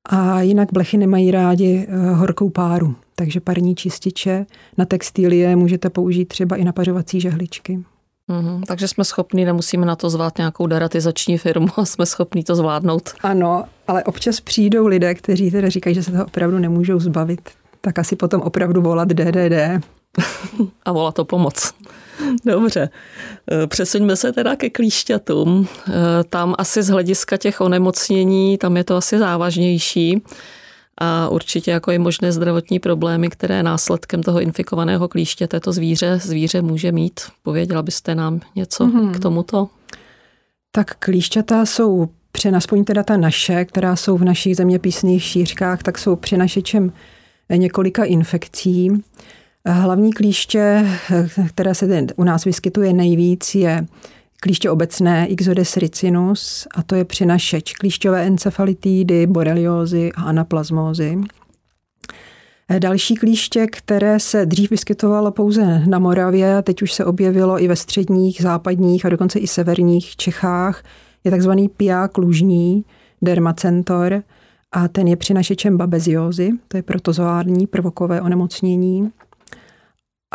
A 0.08 0.40
jinak 0.40 0.73
blechy 0.73 0.99
nemají 0.99 1.30
rádi 1.30 1.87
eh, 1.88 2.11
horkou 2.11 2.50
páru, 2.50 2.94
takže 3.14 3.40
parní 3.40 3.75
čističe 3.75 4.46
na 4.78 4.84
textilie 4.84 5.56
můžete 5.56 5.90
použít 5.90 6.25
třeba 6.25 6.56
i 6.56 6.64
na 6.64 6.73
pařovací 6.73 7.20
žehličky. 7.20 7.84
Mm-hmm, 8.30 8.62
takže 8.66 8.88
jsme 8.88 9.04
schopni, 9.04 9.44
nemusíme 9.44 9.87
na 9.87 9.96
to 9.96 10.11
zvát 10.11 10.38
nějakou 10.38 10.66
deratizační 10.66 11.38
firmu 11.38 11.68
a 11.76 11.84
jsme 11.84 12.06
schopni 12.06 12.44
to 12.44 12.56
zvládnout. 12.56 13.14
Ano, 13.23 13.64
ale 13.88 14.04
občas 14.04 14.40
přijdou 14.40 14.87
lidé, 14.87 15.14
kteří 15.14 15.50
teda 15.50 15.68
říkají, 15.68 15.94
že 15.94 16.02
se 16.02 16.11
toho 16.12 16.25
opravdu 16.25 16.58
nemůžou 16.58 17.00
zbavit. 17.00 17.50
Tak 17.80 17.99
asi 17.99 18.16
potom 18.16 18.40
opravdu 18.40 18.82
volat 18.82 19.08
DDD. 19.08 19.84
a 20.85 20.92
volat 20.92 21.14
to 21.14 21.25
pomoc. 21.25 21.75
Dobře, 22.44 22.90
e, 23.52 23.66
přesuňme 23.66 24.16
se 24.16 24.33
teda 24.33 24.56
ke 24.56 24.71
klíšťatům. 24.71 25.68
E, 25.88 26.25
tam 26.25 26.54
asi 26.59 26.83
z 26.83 26.88
hlediska 26.88 27.37
těch 27.37 27.61
onemocnění, 27.61 28.59
tam 28.59 28.76
je 28.76 28.85
to 28.85 28.97
asi 28.97 29.18
závažnější 29.18 30.23
a 30.99 31.28
určitě 31.28 31.71
jako 31.71 31.90
i 31.90 31.99
možné 31.99 32.33
zdravotní 32.33 32.78
problémy, 32.78 33.28
které 33.28 33.62
následkem 33.62 34.23
toho 34.23 34.40
infikovaného 34.40 35.09
klíštěte 35.09 35.61
to 35.61 35.73
zvíře, 35.73 36.18
zvíře 36.23 36.62
může 36.62 36.92
mít. 36.92 37.21
Pověděla 37.42 37.83
byste 37.83 38.14
nám 38.14 38.40
něco 38.56 38.87
mm-hmm. 38.87 39.12
k 39.14 39.21
tomuto? 39.21 39.68
Tak 40.73 40.94
klíšťata 40.99 41.66
jsou 41.66 42.09
přenaspoň 42.33 42.85
teda 42.85 43.02
ta 43.02 43.16
naše, 43.16 43.64
která 43.64 43.97
jsou 43.97 44.16
v 44.16 44.25
našich 44.25 44.56
zeměpisných 44.56 45.25
šířkách, 45.25 45.83
tak 45.83 45.99
jsou 45.99 46.16
přenašečem 46.16 46.92
několika 47.56 48.04
infekcí. 48.04 48.90
Hlavní 49.68 50.12
klíště, 50.12 50.87
které 51.49 51.75
se 51.75 52.06
u 52.16 52.25
nás 52.25 52.44
vyskytuje 52.44 52.92
nejvíc, 52.92 53.54
je 53.54 53.87
klíště 54.40 54.71
obecné 54.71 55.26
Ixodes 55.26 55.76
ricinus 55.76 56.66
a 56.75 56.83
to 56.83 56.94
je 56.94 57.04
přinašeč 57.04 57.73
klíšťové 57.73 58.26
encefalitídy, 58.26 59.26
boreliózy 59.26 60.12
a 60.12 60.23
anaplazmózy. 60.23 61.18
Další 62.78 63.14
klíště, 63.14 63.66
které 63.66 64.21
se 64.21 64.47
dřív 64.47 64.71
vyskytovalo 64.71 65.30
pouze 65.30 65.83
na 65.87 65.99
Moravě, 65.99 66.62
teď 66.62 66.83
už 66.83 66.92
se 66.92 67.04
objevilo 67.04 67.62
i 67.62 67.68
ve 67.68 67.76
středních, 67.76 68.42
západních 68.42 69.06
a 69.06 69.09
dokonce 69.09 69.38
i 69.38 69.47
severních 69.47 70.16
Čechách, 70.16 70.85
je 71.25 71.30
takzvaný 71.30 71.68
piák 71.68 72.18
lužní, 72.18 72.85
dermacentor, 73.23 74.23
a 74.73 74.88
ten 74.88 75.09
je 75.09 75.16
přinašečem 75.16 75.76
babeziózy, 75.76 76.50
to 76.68 76.76
je 76.76 76.83
protozoární 76.83 77.66
prvokové 77.66 78.21
onemocnění. 78.21 79.12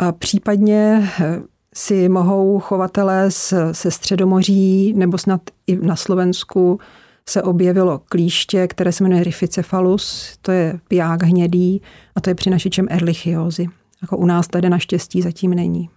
A 0.00 0.12
případně 0.12 1.10
eh, 1.20 1.42
si 1.74 2.08
mohou 2.08 2.60
chovatelé 2.60 3.30
se 3.72 3.90
středomoří 3.90 4.92
nebo 4.92 5.18
snad 5.18 5.40
i 5.66 5.76
na 5.76 5.96
Slovensku 5.96 6.80
se 7.28 7.42
objevilo 7.42 8.00
klíště, 8.08 8.68
které 8.68 8.92
se 8.92 9.04
jmenuje 9.04 9.24
Rificephalus, 9.24 10.36
to 10.42 10.52
je 10.52 10.80
piják 10.88 11.22
hnědý 11.22 11.82
a 12.14 12.20
to 12.20 12.30
je 12.30 12.34
přinašečem 12.34 12.86
erlichiózy. 12.90 13.66
Jako 14.02 14.16
u 14.16 14.26
nás 14.26 14.48
tady 14.48 14.70
naštěstí 14.70 15.22
zatím 15.22 15.54
není. 15.54 15.90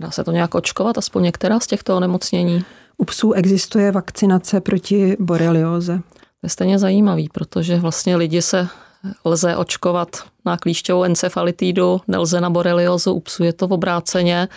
Dá 0.00 0.10
se 0.10 0.24
to 0.24 0.32
nějak 0.32 0.54
očkovat, 0.54 0.98
aspoň 0.98 1.22
některá 1.22 1.60
z 1.60 1.66
těchto 1.66 1.96
onemocnění? 1.96 2.64
U 2.96 3.04
psů 3.04 3.32
existuje 3.32 3.92
vakcinace 3.92 4.60
proti 4.60 5.16
borelioze. 5.20 5.98
To 6.40 6.46
je 6.46 6.50
stejně 6.50 6.78
zajímavý, 6.78 7.28
protože 7.32 7.76
vlastně 7.76 8.16
lidi 8.16 8.42
se 8.42 8.68
lze 9.24 9.56
očkovat 9.56 10.29
na 10.46 10.56
klíšťovou 10.56 11.04
encefalitidu, 11.04 12.00
nelze 12.08 12.40
na 12.40 12.50
boreliozu, 12.50 13.12
u 13.12 13.20
psů 13.20 13.44
je 13.44 13.52
to 13.52 13.68
v 13.68 13.72
obráceně. 13.72 14.48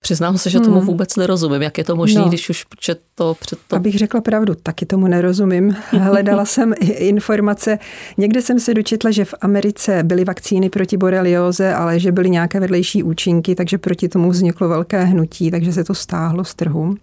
Přiznám 0.00 0.38
se, 0.38 0.50
že 0.50 0.60
tomu 0.60 0.76
hmm. 0.76 0.86
vůbec 0.86 1.16
nerozumím. 1.16 1.62
Jak 1.62 1.78
je 1.78 1.84
to 1.84 1.96
možné, 1.96 2.20
no. 2.20 2.28
když 2.28 2.50
už 2.50 2.64
před 2.64 3.00
to, 3.14 3.36
před 3.40 3.58
to... 3.68 3.76
Abych 3.76 3.98
řekla 3.98 4.20
pravdu, 4.20 4.54
taky 4.54 4.86
tomu 4.86 5.06
nerozumím. 5.06 5.76
Hledala 5.90 6.44
jsem 6.44 6.74
informace. 6.80 7.78
Někde 8.16 8.42
jsem 8.42 8.60
se 8.60 8.74
dočetla, 8.74 9.10
že 9.10 9.24
v 9.24 9.34
Americe 9.40 10.02
byly 10.02 10.24
vakcíny 10.24 10.70
proti 10.70 10.96
borelioze, 10.96 11.74
ale 11.74 12.00
že 12.00 12.12
byly 12.12 12.30
nějaké 12.30 12.60
vedlejší 12.60 13.02
účinky, 13.02 13.54
takže 13.54 13.78
proti 13.78 14.08
tomu 14.08 14.30
vzniklo 14.30 14.68
velké 14.68 15.04
hnutí, 15.04 15.50
takže 15.50 15.72
se 15.72 15.84
to 15.84 15.94
stáhlo 15.94 16.44
z 16.44 16.54
trhu. 16.54 16.94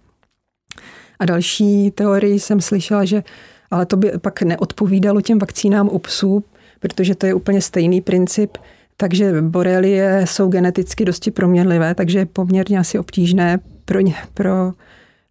A 1.18 1.24
další 1.24 1.90
teorii 1.90 2.40
jsem 2.40 2.60
slyšela, 2.60 3.04
že 3.04 3.22
ale 3.70 3.86
to 3.86 3.96
by 3.96 4.12
pak 4.18 4.42
neodpovídalo 4.42 5.20
těm 5.20 5.38
vakcínám 5.38 5.88
u 5.92 5.98
psů, 5.98 6.44
protože 6.80 7.14
to 7.14 7.26
je 7.26 7.34
úplně 7.34 7.60
stejný 7.62 8.00
princip. 8.00 8.58
Takže 8.96 9.42
borelie 9.42 10.24
jsou 10.28 10.48
geneticky 10.48 11.04
dosti 11.04 11.30
proměnlivé, 11.30 11.94
takže 11.94 12.18
je 12.18 12.26
poměrně 12.26 12.78
asi 12.78 12.98
obtížné 12.98 13.58
pro, 13.84 14.00
ně, 14.00 14.14
pro 14.34 14.72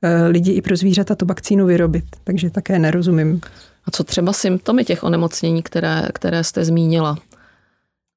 eh, 0.01 0.27
lidi 0.27 0.51
i 0.51 0.61
pro 0.61 0.75
zvířata 0.75 1.15
tu 1.15 1.25
vakcínu 1.25 1.65
vyrobit. 1.65 2.05
Takže 2.23 2.49
také 2.49 2.79
nerozumím. 2.79 3.41
A 3.85 3.91
co 3.91 4.03
třeba 4.03 4.33
symptomy 4.33 4.85
těch 4.85 5.03
onemocnění, 5.03 5.63
které, 5.63 6.07
které 6.13 6.43
jste 6.43 6.65
zmínila? 6.65 7.17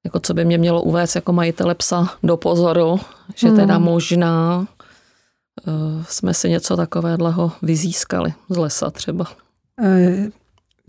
Jako 0.03 0.19
co 0.19 0.33
by 0.33 0.45
mě 0.45 0.57
mělo 0.57 0.81
uvést 0.81 1.15
jako 1.15 1.33
majitele 1.33 1.75
psa 1.75 2.13
do 2.23 2.37
pozoru, 2.37 2.99
že 3.35 3.47
hmm. 3.47 3.57
teda 3.57 3.79
možná 3.79 4.59
uh, 4.59 6.03
jsme 6.07 6.33
si 6.33 6.49
něco 6.49 6.77
takového 6.77 7.51
vyzískali 7.61 8.33
z 8.49 8.57
lesa 8.57 8.89
třeba. 8.89 9.25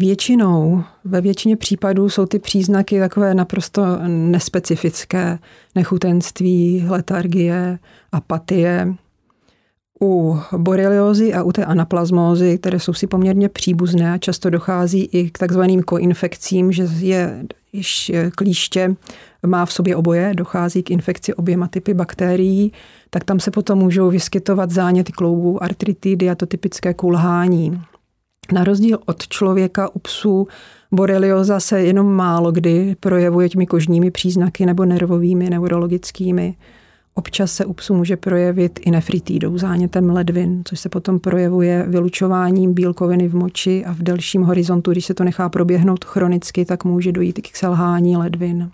Většinou, 0.01 0.85
ve 1.05 1.21
většině 1.21 1.57
případů 1.57 2.09
jsou 2.09 2.27
ty 2.27 2.39
příznaky 2.39 2.99
takové 2.99 3.35
naprosto 3.35 3.83
nespecifické. 4.07 5.39
Nechutenství, 5.75 6.85
letargie, 6.89 7.79
apatie. 8.13 8.95
U 10.03 10.39
boreliozy 10.57 11.35
a 11.35 11.43
u 11.43 11.53
té 11.53 11.65
anaplazmózy, 11.65 12.59
které 12.59 12.81
jsou 12.81 12.93
si 12.93 13.07
poměrně 13.07 13.49
příbuzné 13.49 14.13
a 14.13 14.19
často 14.19 14.51
dochází 14.51 15.05
i 15.13 15.31
k 15.31 15.39
takzvaným 15.39 15.83
koinfekcím, 15.83 16.73
že 16.73 16.89
je 16.99 17.45
již 17.73 18.13
klíště 18.37 18.97
má 19.47 19.67
v 19.67 19.73
sobě 19.73 19.97
oboje, 19.97 20.33
dochází 20.35 20.83
k 20.83 20.91
infekci 20.91 21.35
oběma 21.35 21.69
typy 21.69 21.95
bakterií, 21.95 22.73
tak 23.11 23.25
tam 23.25 23.41
se 23.41 23.51
potom 23.51 23.79
můžou 23.79 24.11
vyskytovat 24.11 24.71
záněty 24.71 25.13
kloubů, 25.13 25.63
artritidy 25.63 26.31
a 26.31 26.35
to 26.35 26.47
typické 26.47 26.95
kulhání. 26.95 27.83
Na 28.53 28.65
rozdíl 28.65 28.99
od 29.07 29.29
člověka 29.29 29.95
u 29.95 29.99
psů 29.99 30.47
borelioza 30.93 31.61
se 31.61 31.81
jenom 31.81 32.13
málo 32.13 32.53
kdy 32.53 32.97
projevuje 33.01 33.49
těmi 33.49 33.67
kožními 33.67 34.11
příznaky 34.11 34.67
nebo 34.67 34.85
nervovými, 34.85 35.51
neurologickými. 35.51 36.55
Občas 37.15 37.53
se 37.53 37.65
u 37.65 37.73
psů 37.73 37.95
může 37.95 38.17
projevit 38.17 38.81
i 38.83 38.91
nefritídou, 38.91 39.59
zánětem 39.59 40.11
ledvin, 40.11 40.63
což 40.65 40.81
se 40.81 40.89
potom 40.89 41.19
projevuje 41.19 41.85
vylučováním 41.89 42.75
bílkoviny 42.75 43.29
v 43.29 43.35
moči 43.35 43.85
a 43.85 43.93
v 43.93 43.99
delším 44.03 44.43
horizontu, 44.43 44.91
když 44.93 45.05
se 45.05 45.15
to 45.15 45.25
nechá 45.25 45.49
proběhnout 45.49 46.05
chronicky, 46.05 46.65
tak 46.65 46.85
může 46.85 47.13
dojít 47.13 47.41
k 47.41 47.57
selhání 47.57 48.17
ledvin. 48.17 48.71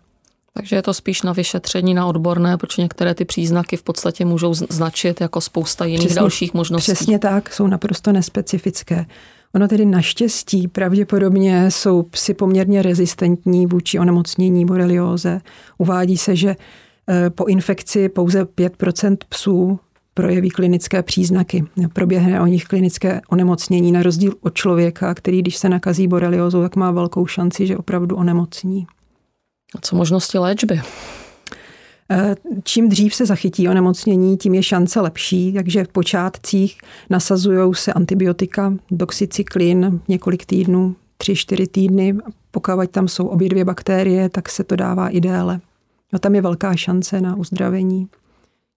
Takže 0.54 0.76
je 0.76 0.82
to 0.82 0.94
spíš 0.94 1.22
na 1.22 1.32
vyšetření 1.32 1.94
na 1.94 2.06
odborné, 2.06 2.56
protože 2.56 2.82
některé 2.82 3.14
ty 3.14 3.24
příznaky 3.24 3.76
v 3.76 3.82
podstatě 3.82 4.24
můžou 4.24 4.54
značit 4.54 5.20
jako 5.20 5.40
spousta 5.40 5.84
jiných 5.84 6.00
přesně, 6.00 6.20
dalších 6.20 6.54
možností. 6.54 6.92
Přesně 6.92 7.18
tak, 7.18 7.54
jsou 7.54 7.66
naprosto 7.66 8.12
nespecifické. 8.12 9.06
Ono 9.54 9.68
tedy 9.68 9.84
naštěstí 9.84 10.68
pravděpodobně 10.68 11.70
jsou 11.70 12.02
psy 12.02 12.34
poměrně 12.34 12.82
rezistentní 12.82 13.66
vůči 13.66 13.98
onemocnění 13.98 14.66
borelióze. 14.66 15.40
Uvádí 15.78 16.16
se, 16.16 16.36
že 16.36 16.56
eh, 17.08 17.30
po 17.30 17.44
infekci 17.44 18.08
pouze 18.08 18.44
5% 18.44 19.16
psů 19.28 19.80
projeví 20.14 20.50
klinické 20.50 21.02
příznaky. 21.02 21.64
Proběhne 21.92 22.40
o 22.40 22.46
nich 22.46 22.64
klinické 22.64 23.20
onemocnění 23.28 23.92
na 23.92 24.02
rozdíl 24.02 24.32
od 24.40 24.54
člověka, 24.54 25.14
který 25.14 25.42
když 25.42 25.56
se 25.56 25.68
nakazí 25.68 26.08
boreliózou, 26.08 26.62
tak 26.62 26.76
má 26.76 26.90
velkou 26.90 27.26
šanci, 27.26 27.66
že 27.66 27.76
opravdu 27.76 28.16
onemocní. 28.16 28.86
A 29.74 29.78
co 29.80 29.96
možnosti 29.96 30.38
léčby? 30.38 30.80
Čím 32.64 32.88
dřív 32.88 33.14
se 33.14 33.26
zachytí 33.26 33.68
onemocnění, 33.68 34.36
tím 34.36 34.54
je 34.54 34.62
šance 34.62 35.00
lepší, 35.00 35.52
takže 35.52 35.84
v 35.84 35.88
počátcích 35.88 36.78
nasazují 37.10 37.74
se 37.74 37.92
antibiotika, 37.92 38.74
doxycyklin 38.90 40.00
několik 40.08 40.46
týdnů, 40.46 40.96
tři, 41.16 41.36
čtyři 41.36 41.66
týdny. 41.66 42.16
Pokud 42.50 42.90
tam 42.90 43.08
jsou 43.08 43.26
obě 43.26 43.48
dvě 43.48 43.64
bakterie, 43.64 44.28
tak 44.28 44.48
se 44.48 44.64
to 44.64 44.76
dává 44.76 45.08
i 45.08 45.20
déle. 45.20 45.60
No, 46.12 46.18
tam 46.18 46.34
je 46.34 46.42
velká 46.42 46.76
šance 46.76 47.20
na 47.20 47.36
uzdravení. 47.36 48.08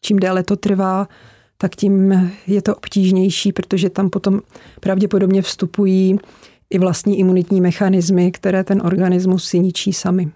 Čím 0.02 0.20
déle 0.20 0.44
to 0.44 0.56
trvá, 0.56 1.08
tak 1.58 1.76
tím 1.76 2.32
je 2.48 2.62
to 2.62 2.76
obtížnější, 2.76 3.52
protože 3.52 3.90
tam 3.90 4.10
potom 4.10 4.42
pravděpodobně 4.80 5.42
vstupují 5.42 6.20
i 6.70 6.80
vlastní 6.80 7.20
imunitní 7.20 7.62
mechanismy, 7.62 8.32
které 8.32 8.64
ten 8.64 8.82
organismus 8.86 9.46
si 9.46 9.60
ničí 9.60 9.94
sami. 9.94 10.32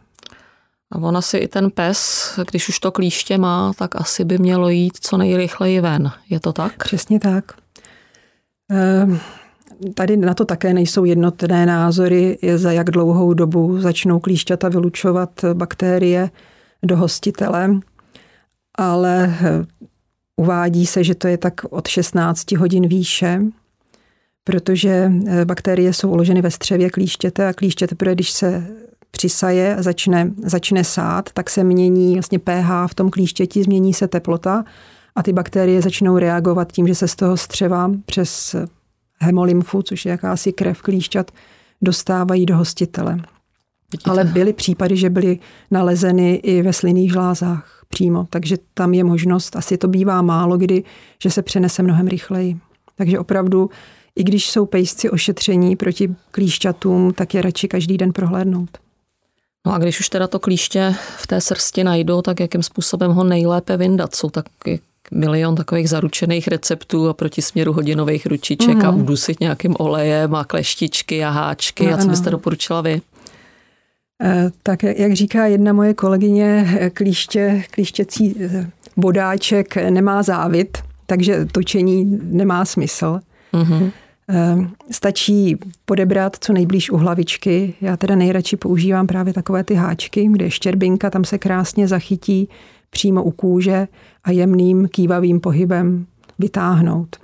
A 0.93 0.97
ona 0.97 1.21
si 1.21 1.37
i 1.37 1.47
ten 1.47 1.71
pes, 1.71 2.29
když 2.51 2.69
už 2.69 2.79
to 2.79 2.91
klíště 2.91 3.37
má, 3.37 3.73
tak 3.77 3.95
asi 3.95 4.25
by 4.25 4.37
mělo 4.37 4.69
jít 4.69 4.97
co 5.01 5.17
nejrychleji 5.17 5.81
ven. 5.81 6.11
Je 6.29 6.39
to 6.39 6.53
tak? 6.53 6.83
Přesně 6.83 7.19
tak. 7.19 7.51
Ehm, 8.71 9.19
tady 9.95 10.17
na 10.17 10.33
to 10.33 10.45
také 10.45 10.73
nejsou 10.73 11.05
jednotné 11.05 11.65
názory, 11.65 12.37
za 12.55 12.71
jak 12.71 12.91
dlouhou 12.91 13.33
dobu 13.33 13.81
začnou 13.81 14.19
klíšťata 14.19 14.69
vylučovat 14.69 15.45
bakterie 15.53 16.29
do 16.83 16.97
hostitele, 16.97 17.69
ale 18.77 19.37
eh, 19.41 19.65
uvádí 20.35 20.85
se, 20.85 21.03
že 21.03 21.15
to 21.15 21.27
je 21.27 21.37
tak 21.37 21.53
od 21.69 21.87
16 21.87 22.51
hodin 22.51 22.87
výše, 22.87 23.41
protože 24.43 25.11
eh, 25.27 25.45
bakterie 25.45 25.93
jsou 25.93 26.09
uloženy 26.09 26.41
ve 26.41 26.51
střevě 26.51 26.89
klíštěte 26.89 27.47
a 27.47 27.53
klíště 27.53 27.87
teprve, 27.87 28.15
když 28.15 28.31
se 28.31 28.67
přisaje 29.13 29.75
a 29.75 29.81
začne, 29.81 30.31
začne 30.43 30.83
sát, 30.83 31.29
tak 31.33 31.49
se 31.49 31.63
mění 31.63 32.13
vlastně 32.13 32.39
pH 32.39 32.87
v 32.87 32.95
tom 32.95 33.09
klíštěti, 33.09 33.63
změní 33.63 33.93
se 33.93 34.07
teplota 34.07 34.63
a 35.15 35.23
ty 35.23 35.33
bakterie 35.33 35.81
začnou 35.81 36.17
reagovat 36.17 36.71
tím, 36.71 36.87
že 36.87 36.95
se 36.95 37.07
z 37.07 37.15
toho 37.15 37.37
střeva 37.37 37.91
přes 38.05 38.55
hemolymfu, 39.19 39.81
což 39.81 40.05
je 40.05 40.09
jakási 40.09 40.53
krev 40.53 40.81
klíšťat, 40.81 41.31
dostávají 41.81 42.45
do 42.45 42.57
hostitele. 42.57 43.17
Vidíte. 43.91 44.09
Ale 44.09 44.23
byly 44.23 44.53
případy, 44.53 44.97
že 44.97 45.09
byly 45.09 45.39
nalezeny 45.71 46.35
i 46.35 46.61
ve 46.61 46.73
slinných 46.73 47.11
žlázách 47.11 47.85
přímo, 47.89 48.27
takže 48.29 48.57
tam 48.73 48.93
je 48.93 49.03
možnost, 49.03 49.55
asi 49.55 49.77
to 49.77 49.87
bývá 49.87 50.21
málo 50.21 50.57
kdy, 50.57 50.83
že 51.23 51.29
se 51.29 51.41
přenese 51.41 51.83
mnohem 51.83 52.07
rychleji. 52.07 52.57
Takže 52.95 53.19
opravdu, 53.19 53.69
i 54.15 54.23
když 54.23 54.49
jsou 54.49 54.65
pejsci 54.65 55.09
ošetření 55.09 55.75
proti 55.75 56.15
klíšťatům, 56.31 57.13
tak 57.13 57.33
je 57.33 57.41
radši 57.41 57.67
každý 57.67 57.97
den 57.97 58.13
prohlédnout. 58.13 58.77
No 59.65 59.73
a 59.73 59.77
když 59.77 59.99
už 59.99 60.09
teda 60.09 60.27
to 60.27 60.39
klíště 60.39 60.95
v 61.17 61.27
té 61.27 61.41
srsti 61.41 61.83
najdou, 61.83 62.21
tak 62.21 62.39
jakým 62.39 62.63
způsobem 62.63 63.11
ho 63.11 63.23
nejlépe 63.23 63.77
vyndat? 63.77 64.15
Jsou 64.15 64.29
tak 64.29 64.45
milion 65.11 65.55
takových 65.55 65.89
zaručených 65.89 66.47
receptů 66.47 67.09
a 67.09 67.13
proti 67.13 67.41
směru 67.41 67.73
hodinových 67.73 68.25
ručiček 68.25 68.75
mm. 68.75 68.85
a 68.85 68.91
mhm. 68.91 69.01
udusit 69.01 69.39
nějakým 69.39 69.75
olejem 69.79 70.35
a 70.35 70.43
kleštičky 70.43 71.23
a 71.23 71.29
háčky. 71.29 71.87
No, 71.87 71.93
a 71.93 71.97
co 71.97 72.07
byste 72.07 72.29
doporučila 72.29 72.81
vy? 72.81 73.01
Eh, 74.23 74.51
tak 74.63 74.83
jak 74.83 75.13
říká 75.13 75.45
jedna 75.45 75.73
moje 75.73 75.93
kolegyně, 75.93 76.79
klíště, 76.93 77.63
klíštěcí 77.71 78.35
eh, 78.39 78.69
bodáček 78.97 79.75
nemá 79.75 80.23
závit, 80.23 80.77
takže 81.05 81.45
točení 81.51 82.19
nemá 82.23 82.65
smysl. 82.65 83.19
Mm-hmm. 83.53 83.91
Stačí 84.91 85.57
podebrat 85.85 86.37
co 86.39 86.53
nejblíž 86.53 86.91
u 86.91 86.97
hlavičky. 86.97 87.73
Já 87.81 87.97
teda 87.97 88.15
nejradši 88.15 88.57
používám 88.57 89.07
právě 89.07 89.33
takové 89.33 89.63
ty 89.63 89.73
háčky, 89.73 90.27
kde 90.31 90.45
je 90.45 90.51
štěrbinka, 90.51 91.09
tam 91.09 91.25
se 91.25 91.37
krásně 91.37 91.87
zachytí 91.87 92.49
přímo 92.89 93.23
u 93.23 93.31
kůže 93.31 93.87
a 94.23 94.31
jemným 94.31 94.87
kývavým 94.87 95.39
pohybem 95.39 96.05
vytáhnout. 96.39 97.15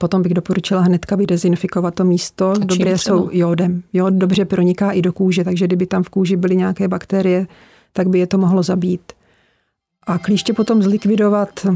Potom 0.00 0.22
bych 0.22 0.34
doporučila 0.34 0.80
hnedka 0.80 1.16
vydezinfikovat 1.16 1.94
to 1.94 2.04
místo. 2.04 2.50
A 2.50 2.58
dobře 2.58 2.98
jsou 2.98 3.28
jodem. 3.32 3.82
Jod 3.92 4.14
dobře 4.14 4.44
proniká 4.44 4.90
i 4.90 5.02
do 5.02 5.12
kůže, 5.12 5.44
takže 5.44 5.66
kdyby 5.66 5.86
tam 5.86 6.02
v 6.02 6.08
kůži 6.08 6.36
byly 6.36 6.56
nějaké 6.56 6.88
bakterie, 6.88 7.46
tak 7.92 8.08
by 8.08 8.18
je 8.18 8.26
to 8.26 8.38
mohlo 8.38 8.62
zabít. 8.62 9.12
A 10.06 10.18
klíště 10.18 10.52
potom 10.52 10.82
zlikvidovat 10.82 11.66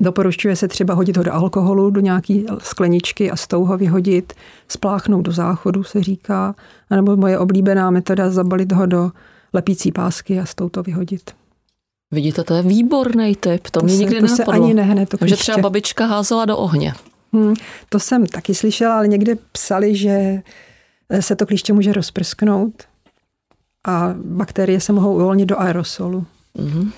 Doporučuje 0.00 0.56
se 0.56 0.68
třeba 0.68 0.94
hodit 0.94 1.16
ho 1.16 1.22
do 1.22 1.34
alkoholu, 1.34 1.90
do 1.90 2.00
nějaké 2.00 2.42
skleničky 2.58 3.30
a 3.30 3.36
s 3.36 3.46
tou 3.46 3.64
ho 3.64 3.78
vyhodit, 3.78 4.32
spláchnout 4.68 5.24
do 5.24 5.32
záchodu, 5.32 5.84
se 5.84 6.02
říká, 6.02 6.54
anebo 6.90 7.16
moje 7.16 7.38
oblíbená 7.38 7.90
metoda 7.90 8.30
zabalit 8.30 8.72
ho 8.72 8.86
do 8.86 9.10
lepící 9.52 9.92
pásky 9.92 10.40
a 10.40 10.46
s 10.46 10.54
tou 10.54 10.68
to 10.68 10.82
vyhodit. 10.82 11.30
Vidíte, 12.10 12.44
to 12.44 12.54
je 12.54 12.62
výborný 12.62 13.36
tip, 13.36 13.70
to, 13.70 13.80
to 13.80 13.86
mě 13.86 13.96
nikdy 13.96 14.20
to 14.20 14.28
se 14.28 14.44
ani 14.44 14.74
nehne. 14.74 15.06
To 15.06 15.26
že 15.26 15.36
třeba 15.36 15.58
babička 15.58 16.06
házela 16.06 16.44
do 16.44 16.56
ohně. 16.56 16.94
Hmm, 17.32 17.54
to 17.88 18.00
jsem 18.00 18.26
taky 18.26 18.54
slyšela, 18.54 18.96
ale 18.96 19.08
někde 19.08 19.36
psali, 19.52 19.96
že 19.96 20.42
se 21.20 21.36
to 21.36 21.46
klíště 21.46 21.72
může 21.72 21.92
rozprsknout 21.92 22.82
a 23.86 24.14
bakterie 24.24 24.80
se 24.80 24.92
mohou 24.92 25.14
uvolnit 25.14 25.46
do 25.46 25.60
aerosolu. 25.60 26.26
Mm-hmm. 26.56 26.90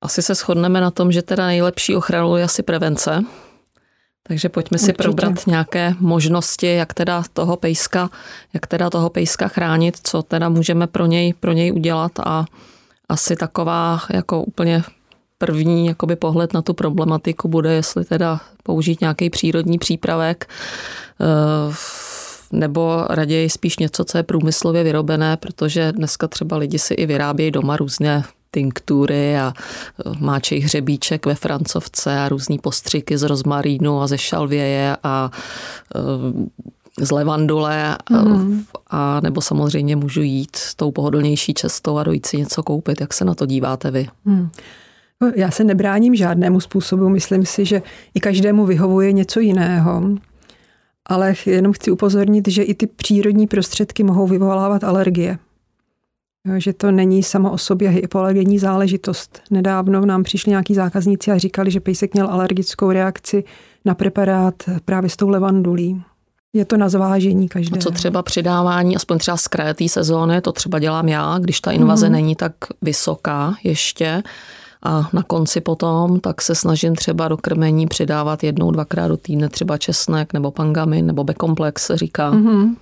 Asi 0.00 0.22
se 0.22 0.34
shodneme 0.34 0.80
na 0.80 0.90
tom, 0.90 1.12
že 1.12 1.22
teda 1.22 1.46
nejlepší 1.46 1.96
ochranou 1.96 2.36
je 2.36 2.44
asi 2.44 2.62
prevence. 2.62 3.24
Takže 4.22 4.48
pojďme 4.48 4.78
si 4.78 4.84
Určitě. 4.84 5.02
probrat 5.02 5.46
nějaké 5.46 5.94
možnosti, 6.00 6.74
jak 6.74 6.94
teda 6.94 7.22
toho 7.32 7.56
pejska, 7.56 8.10
jak 8.54 8.66
teda 8.66 8.90
toho 8.90 9.10
pejska 9.10 9.48
chránit, 9.48 9.96
co 10.02 10.22
teda 10.22 10.48
můžeme 10.48 10.86
pro 10.86 11.06
něj, 11.06 11.34
pro 11.40 11.52
něj 11.52 11.72
udělat 11.72 12.12
a 12.24 12.44
asi 13.08 13.36
taková 13.36 14.00
jako 14.10 14.42
úplně 14.42 14.82
první 15.38 15.86
jakoby 15.86 16.16
pohled 16.16 16.54
na 16.54 16.62
tu 16.62 16.74
problematiku 16.74 17.48
bude, 17.48 17.72
jestli 17.72 18.04
teda 18.04 18.40
použít 18.62 19.00
nějaký 19.00 19.30
přírodní 19.30 19.78
přípravek 19.78 20.48
eh, 21.20 21.74
nebo 22.52 23.04
raději 23.10 23.50
spíš 23.50 23.78
něco, 23.78 24.04
co 24.04 24.18
je 24.18 24.22
průmyslově 24.22 24.84
vyrobené, 24.84 25.36
protože 25.36 25.92
dneska 25.92 26.28
třeba 26.28 26.56
lidi 26.56 26.78
si 26.78 26.94
i 26.94 27.06
vyrábějí 27.06 27.50
doma 27.50 27.76
různě 27.76 28.22
tinktury 28.50 29.38
a 29.38 29.52
e, 29.52 30.24
máčej 30.24 30.60
hřebíček 30.60 31.26
ve 31.26 31.34
francovce 31.34 32.18
a 32.18 32.28
různý 32.28 32.58
postřiky 32.58 33.18
z 33.18 33.22
rozmarínu 33.22 34.00
a 34.00 34.06
ze 34.06 34.18
šalvěje 34.18 34.96
a 35.02 35.30
e, 35.94 35.98
z 37.00 37.10
levandule 37.10 37.98
mm. 38.10 38.64
a 38.90 39.20
nebo 39.20 39.40
samozřejmě 39.40 39.96
můžu 39.96 40.22
jít 40.22 40.56
tou 40.76 40.90
pohodlnější 40.90 41.54
cestou 41.54 41.98
a 41.98 42.02
dojít 42.02 42.26
si 42.26 42.36
něco 42.36 42.62
koupit. 42.62 43.00
Jak 43.00 43.14
se 43.14 43.24
na 43.24 43.34
to 43.34 43.46
díváte 43.46 43.90
vy? 43.90 44.08
Mm. 44.24 44.48
Já 45.36 45.50
se 45.50 45.64
nebráním 45.64 46.14
žádnému 46.14 46.60
způsobu. 46.60 47.08
Myslím 47.08 47.46
si, 47.46 47.64
že 47.64 47.82
i 48.14 48.20
každému 48.20 48.66
vyhovuje 48.66 49.12
něco 49.12 49.40
jiného. 49.40 50.02
Ale 51.06 51.34
jenom 51.46 51.72
chci 51.72 51.90
upozornit, 51.90 52.48
že 52.48 52.62
i 52.62 52.74
ty 52.74 52.86
přírodní 52.86 53.46
prostředky 53.46 54.02
mohou 54.02 54.26
vyvolávat 54.26 54.84
alergie 54.84 55.38
že 56.56 56.72
to 56.72 56.90
není 56.90 57.22
samo 57.22 57.50
o 57.50 57.58
sobě 57.58 57.88
hypoalergenní 57.88 58.58
záležitost. 58.58 59.40
Nedávno 59.50 60.06
nám 60.06 60.22
přišli 60.22 60.50
nějaký 60.50 60.74
zákazníci 60.74 61.30
a 61.30 61.38
říkali, 61.38 61.70
že 61.70 61.80
pejsek 61.80 62.14
měl 62.14 62.26
alergickou 62.30 62.90
reakci 62.90 63.44
na 63.84 63.94
preparát 63.94 64.54
právě 64.84 65.10
s 65.10 65.16
tou 65.16 65.28
levandulí. 65.28 66.02
Je 66.52 66.64
to 66.64 66.76
na 66.76 66.88
zvážení 66.88 67.48
každé. 67.48 67.78
A 67.78 67.80
co 67.80 67.90
třeba 67.90 68.22
přidávání, 68.22 68.96
aspoň 68.96 69.18
třeba 69.18 69.36
z 69.36 69.48
kraje 69.48 69.74
té 69.74 69.88
sezóny, 69.88 70.40
to 70.40 70.52
třeba 70.52 70.78
dělám 70.78 71.08
já, 71.08 71.38
když 71.38 71.60
ta 71.60 71.72
invaze 71.72 72.06
mm. 72.06 72.12
není 72.12 72.36
tak 72.36 72.52
vysoká 72.82 73.54
ještě, 73.64 74.22
a 74.82 75.08
na 75.12 75.22
konci 75.22 75.60
potom, 75.60 76.20
tak 76.20 76.42
se 76.42 76.54
snažím 76.54 76.94
třeba 76.94 77.28
do 77.28 77.36
krmení 77.36 77.86
přidávat 77.86 78.44
jednou, 78.44 78.70
dvakrát 78.70 79.08
do 79.08 79.16
týdne 79.16 79.48
třeba 79.48 79.78
česnek 79.78 80.32
nebo 80.32 80.50
pangamin 80.50 81.06
nebo 81.06 81.24
bekomplex 81.24 81.86
se 81.86 81.96
říká. 81.96 82.32
Mm-hmm. 82.32 82.76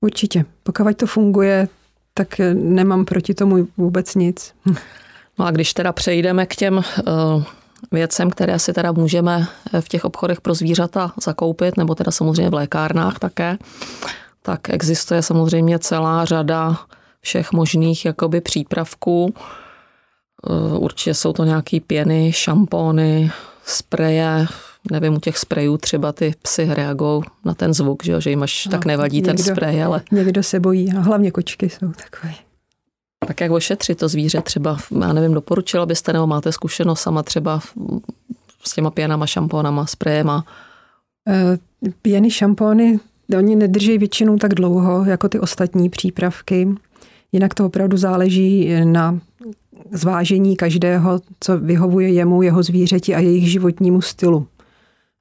Určitě. 0.00 0.44
Pokud 0.62 0.96
to 0.96 1.06
funguje, 1.06 1.68
tak 2.14 2.38
nemám 2.54 3.04
proti 3.04 3.34
tomu 3.34 3.68
vůbec 3.76 4.14
nic. 4.14 4.54
No 5.38 5.46
a 5.46 5.50
když 5.50 5.74
teda 5.74 5.92
přejdeme 5.92 6.46
k 6.46 6.56
těm 6.56 6.78
eh, 6.78 7.02
věcem, 7.92 8.30
které 8.30 8.58
si 8.58 8.72
teda 8.72 8.92
můžeme 8.92 9.46
v 9.80 9.88
těch 9.88 10.04
obchodech 10.04 10.40
pro 10.40 10.54
zvířata 10.54 11.12
zakoupit, 11.22 11.76
nebo 11.76 11.94
teda 11.94 12.12
samozřejmě 12.12 12.50
v 12.50 12.54
lékárnách 12.54 13.18
také, 13.18 13.58
tak 14.42 14.70
existuje 14.70 15.22
samozřejmě 15.22 15.78
celá 15.78 16.24
řada 16.24 16.76
všech 17.20 17.52
možných 17.52 18.04
jakoby 18.04 18.40
přípravků. 18.40 19.34
Eh, 19.36 20.78
určitě 20.78 21.14
jsou 21.14 21.32
to 21.32 21.44
nějaké 21.44 21.80
pěny, 21.80 22.32
šampóny, 22.32 23.30
spreje, 23.64 24.46
nevím, 24.90 25.14
u 25.14 25.20
těch 25.20 25.38
sprejů 25.38 25.76
třeba 25.76 26.12
ty 26.12 26.34
psy 26.42 26.68
reagují 26.70 27.22
na 27.44 27.54
ten 27.54 27.74
zvuk, 27.74 28.04
že, 28.04 28.20
že 28.20 28.30
jim 28.30 28.42
až 28.42 28.66
no, 28.66 28.70
tak 28.70 28.84
nevadí 28.84 29.16
někdo, 29.16 29.32
ten 29.32 29.38
sprej, 29.38 29.82
ale... 29.82 30.02
Někdo 30.12 30.42
se 30.42 30.60
bojí 30.60 30.92
a 30.92 31.00
hlavně 31.00 31.30
kočky 31.30 31.70
jsou 31.70 31.92
takové. 31.92 32.34
Tak 33.26 33.40
jak 33.40 33.50
ošetřit 33.50 33.98
to 33.98 34.08
zvíře 34.08 34.40
třeba, 34.40 34.78
já 35.00 35.12
nevím, 35.12 35.34
doporučila 35.34 35.86
byste, 35.86 36.12
nebo 36.12 36.26
máte 36.26 36.52
zkušenost 36.52 37.00
sama 37.00 37.22
třeba 37.22 37.60
s 38.64 38.74
těma 38.74 38.90
pěnama, 38.90 39.26
šampónama, 39.26 39.86
sprejema? 39.86 40.44
Eh, 41.28 41.58
pěny, 42.02 42.30
šampóny, 42.30 43.00
oni 43.38 43.56
nedrží 43.56 43.98
většinou 43.98 44.36
tak 44.36 44.54
dlouho, 44.54 45.04
jako 45.04 45.28
ty 45.28 45.40
ostatní 45.40 45.90
přípravky. 45.90 46.68
Jinak 47.32 47.54
to 47.54 47.66
opravdu 47.66 47.96
záleží 47.96 48.74
na 48.84 49.20
zvážení 49.92 50.56
každého, 50.56 51.20
co 51.40 51.58
vyhovuje 51.58 52.12
jemu, 52.12 52.42
jeho 52.42 52.62
zvířeti 52.62 53.14
a 53.14 53.18
jejich 53.18 53.50
životnímu 53.50 54.00
stylu. 54.00 54.46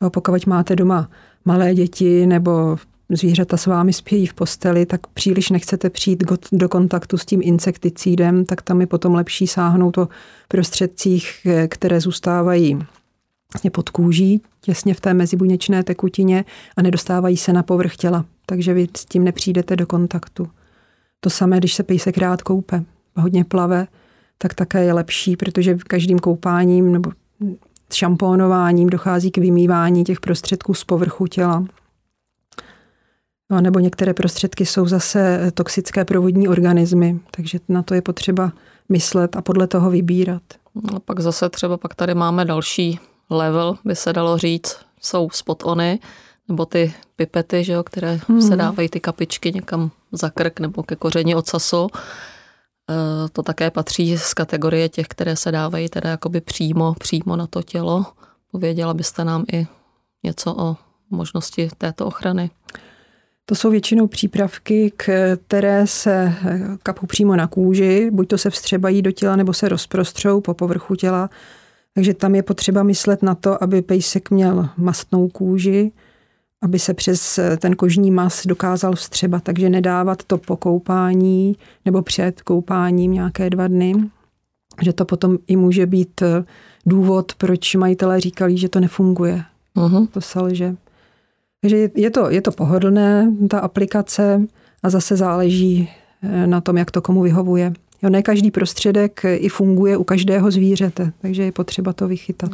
No, 0.03 0.09
pokud 0.09 0.45
máte 0.45 0.75
doma 0.75 1.09
malé 1.45 1.73
děti 1.75 2.27
nebo 2.27 2.77
zvířata 3.09 3.57
s 3.57 3.65
vámi 3.65 3.93
spějí 3.93 4.25
v 4.25 4.33
posteli, 4.33 4.85
tak 4.85 5.07
příliš 5.07 5.49
nechcete 5.49 5.89
přijít 5.89 6.23
do 6.51 6.69
kontaktu 6.69 7.17
s 7.17 7.25
tím 7.25 7.41
insekticídem, 7.43 8.45
tak 8.45 8.61
tam 8.61 8.81
je 8.81 8.87
potom 8.87 9.15
lepší 9.15 9.47
sáhnout 9.47 9.97
o 9.97 10.07
prostředcích, 10.47 11.47
které 11.67 12.01
zůstávají 12.01 12.79
vlastně 13.53 13.71
pod 13.71 13.89
kůží, 13.89 14.41
těsně 14.61 14.93
v 14.93 15.01
té 15.01 15.13
mezibuněčné 15.13 15.83
tekutině 15.83 16.45
a 16.77 16.81
nedostávají 16.81 17.37
se 17.37 17.53
na 17.53 17.63
povrch 17.63 17.95
těla. 17.95 18.25
Takže 18.45 18.73
vy 18.73 18.87
s 18.97 19.05
tím 19.05 19.23
nepřijdete 19.23 19.75
do 19.75 19.87
kontaktu. 19.87 20.47
To 21.19 21.29
samé, 21.29 21.57
když 21.57 21.73
se 21.73 21.83
pejsek 21.83 22.17
rád 22.17 22.41
koupe, 22.41 22.83
hodně 23.15 23.43
plave, 23.43 23.87
tak 24.37 24.53
také 24.53 24.83
je 24.83 24.93
lepší, 24.93 25.37
protože 25.37 25.77
každým 25.87 26.19
koupáním 26.19 26.91
nebo 26.91 27.11
šampónováním 27.93 28.89
dochází 28.89 29.31
k 29.31 29.37
vymývání 29.37 30.03
těch 30.03 30.19
prostředků 30.19 30.73
z 30.73 30.83
povrchu 30.83 31.27
těla. 31.27 31.65
No, 33.51 33.61
nebo 33.61 33.79
některé 33.79 34.13
prostředky 34.13 34.65
jsou 34.65 34.85
zase 34.85 35.51
toxické 35.53 36.05
pro 36.05 36.21
vodní 36.21 36.47
organismy, 36.47 37.19
takže 37.31 37.59
na 37.69 37.83
to 37.83 37.93
je 37.93 38.01
potřeba 38.01 38.51
myslet 38.89 39.35
a 39.35 39.41
podle 39.41 39.67
toho 39.67 39.89
vybírat. 39.89 40.41
No, 40.75 40.95
a 40.95 40.99
pak 40.99 41.19
zase 41.19 41.49
třeba 41.49 41.77
pak 41.77 41.95
tady 41.95 42.15
máme 42.15 42.45
další 42.45 42.99
level, 43.29 43.75
by 43.85 43.95
se 43.95 44.13
dalo 44.13 44.37
říct, 44.37 44.77
jsou 45.01 45.29
spot-ony, 45.29 45.99
nebo 46.47 46.65
ty 46.65 46.93
pipety, 47.15 47.63
že 47.63 47.73
jo, 47.73 47.83
které 47.83 48.19
hmm. 48.27 48.41
se 48.41 48.55
dávají 48.55 48.89
ty 48.89 48.99
kapičky 48.99 49.51
někam 49.51 49.91
za 50.11 50.29
krk 50.29 50.59
nebo 50.59 50.83
ke 50.83 50.95
koření 50.95 51.35
ocasu. 51.35 51.87
To 53.31 53.43
také 53.43 53.71
patří 53.71 54.17
z 54.17 54.33
kategorie 54.33 54.89
těch, 54.89 55.07
které 55.07 55.35
se 55.35 55.51
dávají 55.51 55.89
teda 55.89 56.09
jakoby 56.09 56.41
přímo, 56.41 56.93
přímo 56.99 57.35
na 57.35 57.47
to 57.47 57.61
tělo. 57.61 58.05
Pověděla 58.51 58.93
byste 58.93 59.23
nám 59.25 59.45
i 59.53 59.67
něco 60.23 60.55
o 60.57 60.75
možnosti 61.09 61.69
této 61.77 62.05
ochrany? 62.05 62.49
To 63.45 63.55
jsou 63.55 63.69
většinou 63.69 64.07
přípravky, 64.07 64.93
které 65.47 65.87
se 65.87 66.33
kapou 66.83 67.07
přímo 67.07 67.35
na 67.35 67.47
kůži, 67.47 68.11
buď 68.11 68.27
to 68.27 68.37
se 68.37 68.49
vstřebají 68.49 69.01
do 69.01 69.11
těla, 69.11 69.35
nebo 69.35 69.53
se 69.53 69.69
rozprostřou 69.69 70.41
po 70.41 70.53
povrchu 70.53 70.95
těla. 70.95 71.29
Takže 71.95 72.13
tam 72.13 72.35
je 72.35 72.43
potřeba 72.43 72.83
myslet 72.83 73.23
na 73.23 73.35
to, 73.35 73.63
aby 73.63 73.81
pejsek 73.81 74.31
měl 74.31 74.69
mastnou 74.77 75.29
kůži, 75.29 75.91
aby 76.63 76.79
se 76.79 76.93
přes 76.93 77.39
ten 77.57 77.75
kožní 77.75 78.11
mas 78.11 78.47
dokázal 78.47 78.93
vstřebat, 78.93 79.43
takže 79.43 79.69
nedávat 79.69 80.23
to 80.23 80.37
po 80.37 80.57
koupání 80.57 81.55
nebo 81.85 82.01
před 82.01 82.41
koupáním 82.41 83.11
nějaké 83.11 83.49
dva 83.49 83.67
dny, 83.67 83.95
že 84.81 84.93
to 84.93 85.05
potom 85.05 85.37
i 85.47 85.55
může 85.55 85.85
být 85.85 86.23
důvod, 86.85 87.33
proč 87.37 87.75
majitelé 87.75 88.19
říkali, 88.19 88.57
že 88.57 88.69
to 88.69 88.79
nefunguje. 88.79 89.43
Uh-huh. 89.77 90.07
To 90.07 90.21
selže. 90.21 90.75
Takže 91.61 91.89
je 91.95 92.09
to, 92.09 92.29
je 92.29 92.41
to 92.41 92.51
pohodlné, 92.51 93.31
ta 93.49 93.59
aplikace, 93.59 94.47
a 94.83 94.89
zase 94.89 95.15
záleží 95.15 95.89
eh, 96.23 96.47
na 96.47 96.61
tom, 96.61 96.77
jak 96.77 96.91
to 96.91 97.01
komu 97.01 97.21
vyhovuje. 97.21 97.73
Jo, 98.03 98.09
ne 98.09 98.21
každý 98.21 98.51
prostředek 98.51 99.21
i 99.35 99.49
funguje 99.49 99.97
u 99.97 100.03
každého 100.03 100.51
zvířete, 100.51 101.11
takže 101.21 101.43
je 101.43 101.51
potřeba 101.51 101.93
to 101.93 102.07
vychytat. 102.07 102.51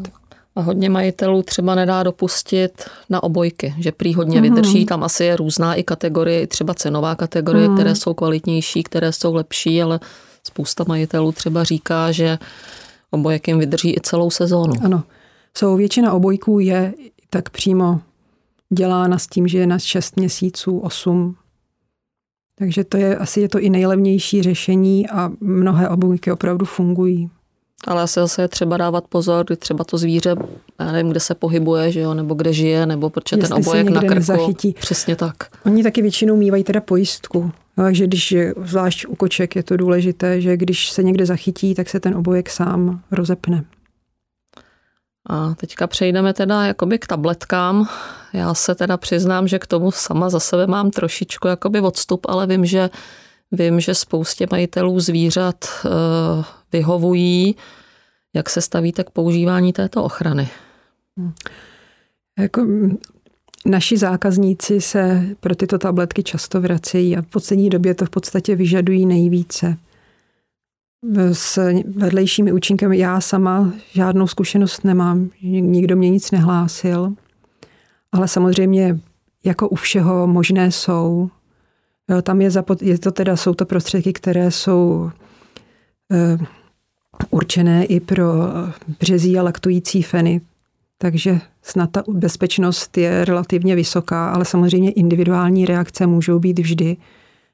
A 0.59 0.61
hodně 0.61 0.89
majitelů 0.89 1.43
třeba 1.43 1.75
nedá 1.75 2.03
dopustit 2.03 2.83
na 3.09 3.23
obojky, 3.23 3.73
že 3.77 3.91
prý 3.91 4.13
hodně 4.13 4.37
mm-hmm. 4.39 4.41
vydrží, 4.41 4.85
tam 4.85 5.03
asi 5.03 5.23
je 5.23 5.35
různá 5.35 5.75
i 5.75 5.83
kategorie, 5.83 6.47
třeba 6.47 6.73
cenová 6.73 7.15
kategorie, 7.15 7.67
mm. 7.69 7.75
které 7.75 7.95
jsou 7.95 8.13
kvalitnější, 8.13 8.83
které 8.83 9.11
jsou 9.11 9.33
lepší, 9.33 9.81
ale 9.81 9.99
spousta 10.43 10.83
majitelů 10.87 11.31
třeba 11.31 11.63
říká, 11.63 12.11
že 12.11 12.37
obojek 13.11 13.47
jim 13.47 13.59
vydrží 13.59 13.93
i 13.93 14.01
celou 14.01 14.29
sezónu. 14.29 14.73
Ano, 14.83 15.03
jsou 15.57 15.75
většina 15.75 16.13
obojků 16.13 16.59
je 16.59 16.93
tak 17.29 17.49
přímo 17.49 18.01
dělána 18.73 19.17
s 19.17 19.27
tím, 19.27 19.47
že 19.47 19.57
je 19.57 19.67
na 19.67 19.79
6 19.79 20.17
měsíců, 20.17 20.79
8. 20.79 21.35
Takže 22.55 22.83
to 22.83 22.97
je, 22.97 23.17
asi 23.17 23.41
je 23.41 23.49
to 23.49 23.59
i 23.59 23.69
nejlevnější 23.69 24.43
řešení 24.43 25.09
a 25.09 25.31
mnohé 25.39 25.89
obojky 25.89 26.31
opravdu 26.31 26.65
fungují. 26.65 27.29
Ale 27.87 28.01
asi 28.01 28.19
zase 28.19 28.41
je 28.41 28.47
třeba 28.47 28.77
dávat 28.77 29.03
pozor, 29.09 29.45
kdy 29.45 29.55
třeba 29.55 29.83
to 29.83 29.97
zvíře, 29.97 30.35
já 30.79 30.91
nevím, 30.91 31.11
kde 31.11 31.19
se 31.19 31.35
pohybuje, 31.35 31.91
že 31.91 31.99
jo, 31.99 32.13
nebo 32.13 32.33
kde 32.33 32.53
žije, 32.53 32.85
nebo 32.85 33.09
protože 33.09 33.35
Jestli 33.35 33.47
ten 33.49 33.57
obojek 33.57 33.89
na 33.89 34.01
krku. 34.01 34.13
Nezachytí. 34.13 34.75
Přesně 34.79 35.15
tak. 35.15 35.35
Oni 35.65 35.83
taky 35.83 36.01
většinou 36.01 36.35
mývají 36.35 36.63
teda 36.63 36.81
pojistku. 36.81 37.51
No, 37.77 37.83
takže 37.83 38.07
když, 38.07 38.35
zvlášť 38.63 39.05
u 39.07 39.15
koček 39.15 39.55
je 39.55 39.63
to 39.63 39.77
důležité, 39.77 40.41
že 40.41 40.57
když 40.57 40.89
se 40.89 41.03
někde 41.03 41.25
zachytí, 41.25 41.75
tak 41.75 41.89
se 41.89 41.99
ten 41.99 42.15
obojek 42.15 42.49
sám 42.49 43.01
rozepne. 43.11 43.63
A 45.29 45.53
teďka 45.55 45.87
přejdeme 45.87 46.33
teda 46.33 46.65
jakoby 46.65 46.99
k 46.99 47.07
tabletkám. 47.07 47.89
Já 48.33 48.53
se 48.53 48.75
teda 48.75 48.97
přiznám, 48.97 49.47
že 49.47 49.59
k 49.59 49.67
tomu 49.67 49.91
sama 49.91 50.29
za 50.29 50.39
sebe 50.39 50.67
mám 50.67 50.91
trošičku 50.91 51.47
jakoby 51.47 51.81
odstup, 51.81 52.25
ale 52.29 52.47
vím, 52.47 52.65
že 52.65 52.89
vím, 53.51 53.79
že 53.79 53.95
spoustě 53.95 54.47
majitelů 54.51 54.99
zvířat 54.99 55.65
eh, 55.85 55.89
vyhovují. 56.71 57.55
Jak 58.35 58.49
se 58.49 58.61
stavíte 58.61 59.03
k 59.03 59.09
používání 59.09 59.73
této 59.73 60.03
ochrany? 60.03 60.49
Hmm. 61.17 61.33
Jako 62.39 62.67
Naši 63.65 63.97
zákazníci 63.97 64.81
se 64.81 65.25
pro 65.39 65.55
tyto 65.55 65.77
tabletky 65.77 66.23
často 66.23 66.61
vracejí 66.61 67.17
a 67.17 67.21
v 67.21 67.25
poslední 67.27 67.69
době 67.69 67.95
to 67.95 68.05
v 68.05 68.09
podstatě 68.09 68.55
vyžadují 68.55 69.05
nejvíce. 69.05 69.77
S 71.31 71.73
vedlejšími 71.85 72.51
účinkami 72.51 72.97
já 72.97 73.21
sama 73.21 73.73
žádnou 73.91 74.27
zkušenost 74.27 74.83
nemám, 74.83 75.29
nikdo 75.41 75.95
mě 75.95 76.09
nic 76.09 76.31
nehlásil, 76.31 77.13
ale 78.11 78.27
samozřejmě 78.27 78.99
jako 79.43 79.69
u 79.69 79.75
všeho 79.75 80.27
možné 80.27 80.71
jsou. 80.71 81.29
Tam 82.23 82.41
je, 82.41 82.51
zapot, 82.51 82.81
je 82.81 82.99
to 82.99 83.11
teda, 83.11 83.35
jsou 83.35 83.53
to 83.53 83.65
prostředky, 83.65 84.13
které 84.13 84.51
jsou 84.51 85.11
e, 86.11 86.37
určené 87.29 87.85
i 87.85 87.99
pro 87.99 88.23
březí 88.99 89.37
a 89.37 89.43
laktující 89.43 90.03
feny, 90.03 90.41
takže 90.97 91.39
snad 91.61 91.91
ta 91.91 92.03
bezpečnost 92.07 92.97
je 92.97 93.25
relativně 93.25 93.75
vysoká, 93.75 94.31
ale 94.31 94.45
samozřejmě 94.45 94.91
individuální 94.91 95.65
reakce 95.65 96.07
můžou 96.07 96.39
být 96.39 96.59
vždy. 96.59 96.97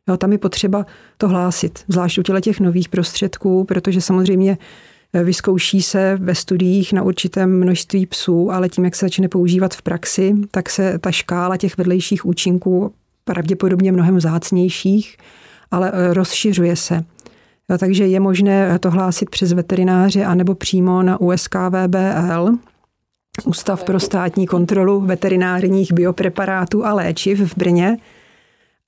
Jo, 0.10 0.18
tam 0.18 0.32
je 0.32 0.38
potřeba 0.38 0.86
to 1.18 1.28
hlásit, 1.28 1.80
zvlášť 1.88 2.18
u 2.18 2.24
těch 2.42 2.60
nových 2.60 2.90
prostředků, 2.90 3.64
protože 3.64 4.02
samozřejmě 4.02 4.58
eh, 5.14 5.24
vyzkouší 5.24 5.82
se 5.82 6.18
ve 6.22 6.36
studiích 6.36 6.94
na 6.94 7.04
určitém 7.04 7.60
množství 7.60 8.06
psů, 8.06 8.52
ale 8.52 8.70
tím, 8.70 8.86
jak 8.86 8.96
se 8.96 9.06
začne 9.06 9.28
používat 9.28 9.74
v 9.74 9.82
praxi, 9.82 10.36
tak 10.52 10.70
se 10.70 11.00
ta 11.00 11.12
škála 11.12 11.58
těch 11.58 11.78
vedlejších 11.78 12.26
účinků 12.26 12.94
pravděpodobně 13.24 13.92
mnohem 13.92 14.22
zácnějších, 14.22 15.18
ale 15.72 15.92
eh, 15.94 16.14
rozšiřuje 16.14 16.76
se. 16.76 17.04
Jo, 17.70 17.78
takže 17.78 18.08
je 18.08 18.20
možné 18.20 18.80
to 18.80 18.92
hlásit 18.92 19.30
přes 19.30 19.54
veterináře 19.54 20.26
anebo 20.26 20.56
přímo 20.56 21.04
na 21.04 21.22
USKVBL, 21.22 22.58
Ústav 23.44 23.84
pro 23.84 24.00
státní 24.00 24.48
kontrolu 24.48 25.02
veterinárních 25.02 25.94
biopreparátů 25.94 26.86
a 26.86 26.94
léčiv 26.94 27.40
v 27.40 27.58
Brně 27.58 27.98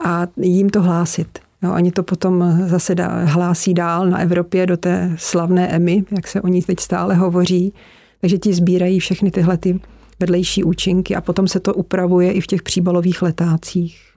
a 0.06 0.28
jim 0.38 0.70
to 0.70 0.82
hlásit. 0.82 1.40
No, 1.62 1.74
oni 1.74 1.92
to 1.92 2.04
potom 2.04 2.60
zase 2.68 2.96
dá, 2.96 3.26
hlásí 3.26 3.74
dál 3.74 4.10
na 4.10 4.20
Evropě 4.20 4.66
do 4.66 4.78
té 4.78 5.14
slavné 5.16 5.68
EMI, 5.68 6.04
jak 6.12 6.28
se 6.28 6.42
o 6.42 6.48
ní 6.48 6.62
teď 6.62 6.80
stále 6.80 7.16
hovoří. 7.16 7.74
Takže 8.22 8.38
ti 8.38 8.54
sbírají 8.54 9.00
všechny 9.00 9.32
tyhle 9.32 9.58
ty 9.58 9.80
vedlejší 10.20 10.64
účinky 10.64 11.16
a 11.16 11.22
potom 11.22 11.48
se 11.48 11.60
to 11.60 11.74
upravuje 11.74 12.32
i 12.32 12.42
v 12.42 12.48
těch 12.48 12.64
příbalových 12.64 13.22
letácích. 13.22 14.17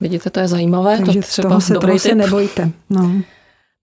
Vidíte, 0.00 0.30
to 0.30 0.40
je 0.40 0.48
zajímavé. 0.48 0.98
Takže 0.98 1.20
to 1.20 1.26
třeba 1.26 1.48
toho 1.48 1.60
se, 1.60 1.74
toho 1.74 1.98
se 1.98 2.14
nebojte. 2.14 2.70
No. 2.90 3.12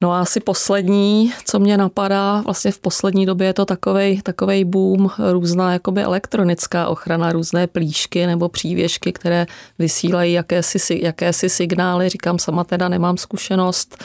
No 0.03 0.11
a 0.11 0.21
asi 0.21 0.39
poslední, 0.39 1.33
co 1.45 1.59
mě 1.59 1.77
napadá, 1.77 2.41
vlastně 2.41 2.71
v 2.71 2.79
poslední 2.79 3.25
době 3.25 3.47
je 3.47 3.53
to 3.53 3.65
takovej, 3.65 4.21
takovej 4.21 4.65
boom, 4.65 5.11
různá 5.31 5.73
jakoby 5.73 6.03
elektronická 6.03 6.87
ochrana, 6.87 7.31
různé 7.31 7.67
plíšky 7.67 8.27
nebo 8.27 8.49
přívěšky, 8.49 9.13
které 9.13 9.45
vysílají 9.79 10.33
jakési, 10.33 10.99
jakési 11.03 11.49
signály. 11.49 12.09
Říkám, 12.09 12.39
sama 12.39 12.63
teda 12.63 12.89
nemám 12.89 13.17
zkušenost. 13.17 14.03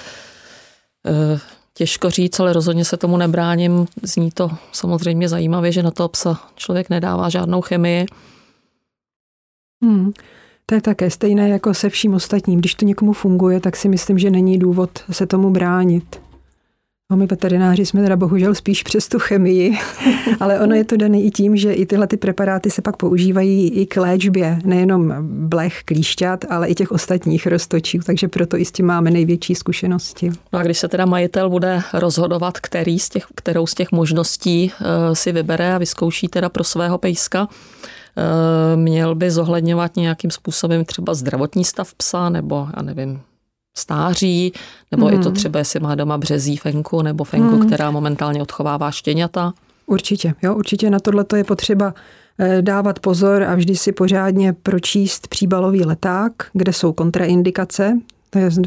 Eh, 1.07 1.41
těžko 1.75 2.11
říct, 2.11 2.41
ale 2.41 2.53
rozhodně 2.53 2.85
se 2.85 2.97
tomu 2.97 3.17
nebráním. 3.17 3.87
Zní 4.03 4.31
to 4.31 4.51
samozřejmě 4.73 5.29
zajímavě, 5.29 5.73
že 5.73 5.83
na 5.83 5.91
to 5.91 6.09
psa 6.09 6.41
člověk 6.55 6.91
nedává 6.91 7.29
žádnou 7.29 7.61
chemii. 7.61 8.07
Hmm. 9.83 10.13
To 10.69 10.75
je 10.75 10.81
také 10.81 11.11
stejné 11.11 11.49
jako 11.49 11.75
se 11.75 11.89
vším 11.89 12.15
ostatním. 12.15 12.59
Když 12.59 12.75
to 12.75 12.85
někomu 12.85 13.13
funguje, 13.13 13.61
tak 13.61 13.77
si 13.77 13.89
myslím, 13.89 14.19
že 14.19 14.31
není 14.31 14.59
důvod 14.59 14.91
se 15.11 15.27
tomu 15.27 15.51
bránit. 15.51 16.21
No, 17.11 17.17
my 17.17 17.27
veterináři 17.27 17.87
jsme 17.87 18.03
teda 18.03 18.17
bohužel 18.17 18.55
spíš 18.55 18.83
přes 18.83 19.09
tu 19.09 19.19
chemii, 19.19 19.79
ale 20.41 20.61
ono 20.61 20.75
je 20.75 20.85
to 20.85 20.97
dané 20.97 21.21
i 21.21 21.31
tím, 21.31 21.57
že 21.57 21.73
i 21.73 21.87
tyhle 21.87 22.07
ty 22.07 22.17
preparáty 22.17 22.71
se 22.71 22.83
pak 22.83 22.97
používají 22.97 23.71
i 23.71 23.87
k 23.87 23.97
léčbě, 23.97 24.59
nejenom 24.65 25.15
blech, 25.49 25.83
klíšťat, 25.85 26.45
ale 26.51 26.69
i 26.69 26.75
těch 26.75 26.93
ostatních 26.93 27.47
roztočí, 27.47 27.99
takže 27.99 28.29
proto 28.29 28.57
i 28.57 28.65
s 28.65 28.73
tím 28.73 28.87
máme 28.87 29.11
největší 29.11 29.55
zkušenosti. 29.55 30.31
No 30.53 30.59
a 30.59 30.63
když 30.63 30.79
se 30.79 30.89
teda 30.89 31.07
majitel 31.07 31.51
bude 31.51 31.83
rozhodovat, 31.95 32.61
který 32.61 32.99
z 32.99 33.09
těch, 33.09 33.27
kterou 33.35 33.67
z 33.67 33.75
těch 33.75 33.93
možností 33.93 34.73
uh, 34.81 34.87
si 35.15 35.33
vybere 35.33 35.75
a 35.75 35.79
vyzkouší 35.79 36.29
teda 36.29 36.49
pro 36.49 36.65
svého 36.65 36.99
pejska, 36.99 37.49
Eh, 37.49 38.06
měl 38.77 39.15
by 39.15 39.31
zohledňovat 39.31 39.97
nějakým 39.97 40.31
způsobem 40.31 40.85
třeba 40.85 41.15
zdravotní 41.15 41.65
stav 41.65 41.95
psa, 41.95 42.29
nebo 42.29 42.69
já 42.77 42.83
nevím, 42.83 43.21
stáří, 43.77 44.53
nebo 44.91 45.07
mm. 45.07 45.15
i 45.15 45.19
to 45.19 45.29
mhm. 45.29 45.35
třeba, 45.35 45.59
jestli 45.59 45.81
má 45.81 45.95
doma 45.95 46.19
březí 46.19 46.57
fenku, 46.57 47.03
nebo 47.03 47.25
fenku, 47.25 47.57
mm. 47.57 47.67
která 47.67 47.91
momentálně 47.91 48.43
odchovává 48.43 48.91
štěňata. 48.91 49.53
Určitě, 49.87 50.35
jo, 50.43 50.55
určitě 50.55 50.91
na 50.91 50.99
tohle 50.99 51.25
je 51.37 51.45
potřeba 51.45 51.95
eh, 52.39 52.63
dávat 52.63 52.99
pozor 52.99 53.43
a 53.43 53.55
vždy 53.55 53.77
si 53.77 53.93
pořádně 53.93 54.53
pročíst 54.53 55.29
příbalový 55.29 55.85
leták, 55.85 56.33
kde 56.53 56.73
jsou 56.73 56.93
kontraindikace, 56.93 57.99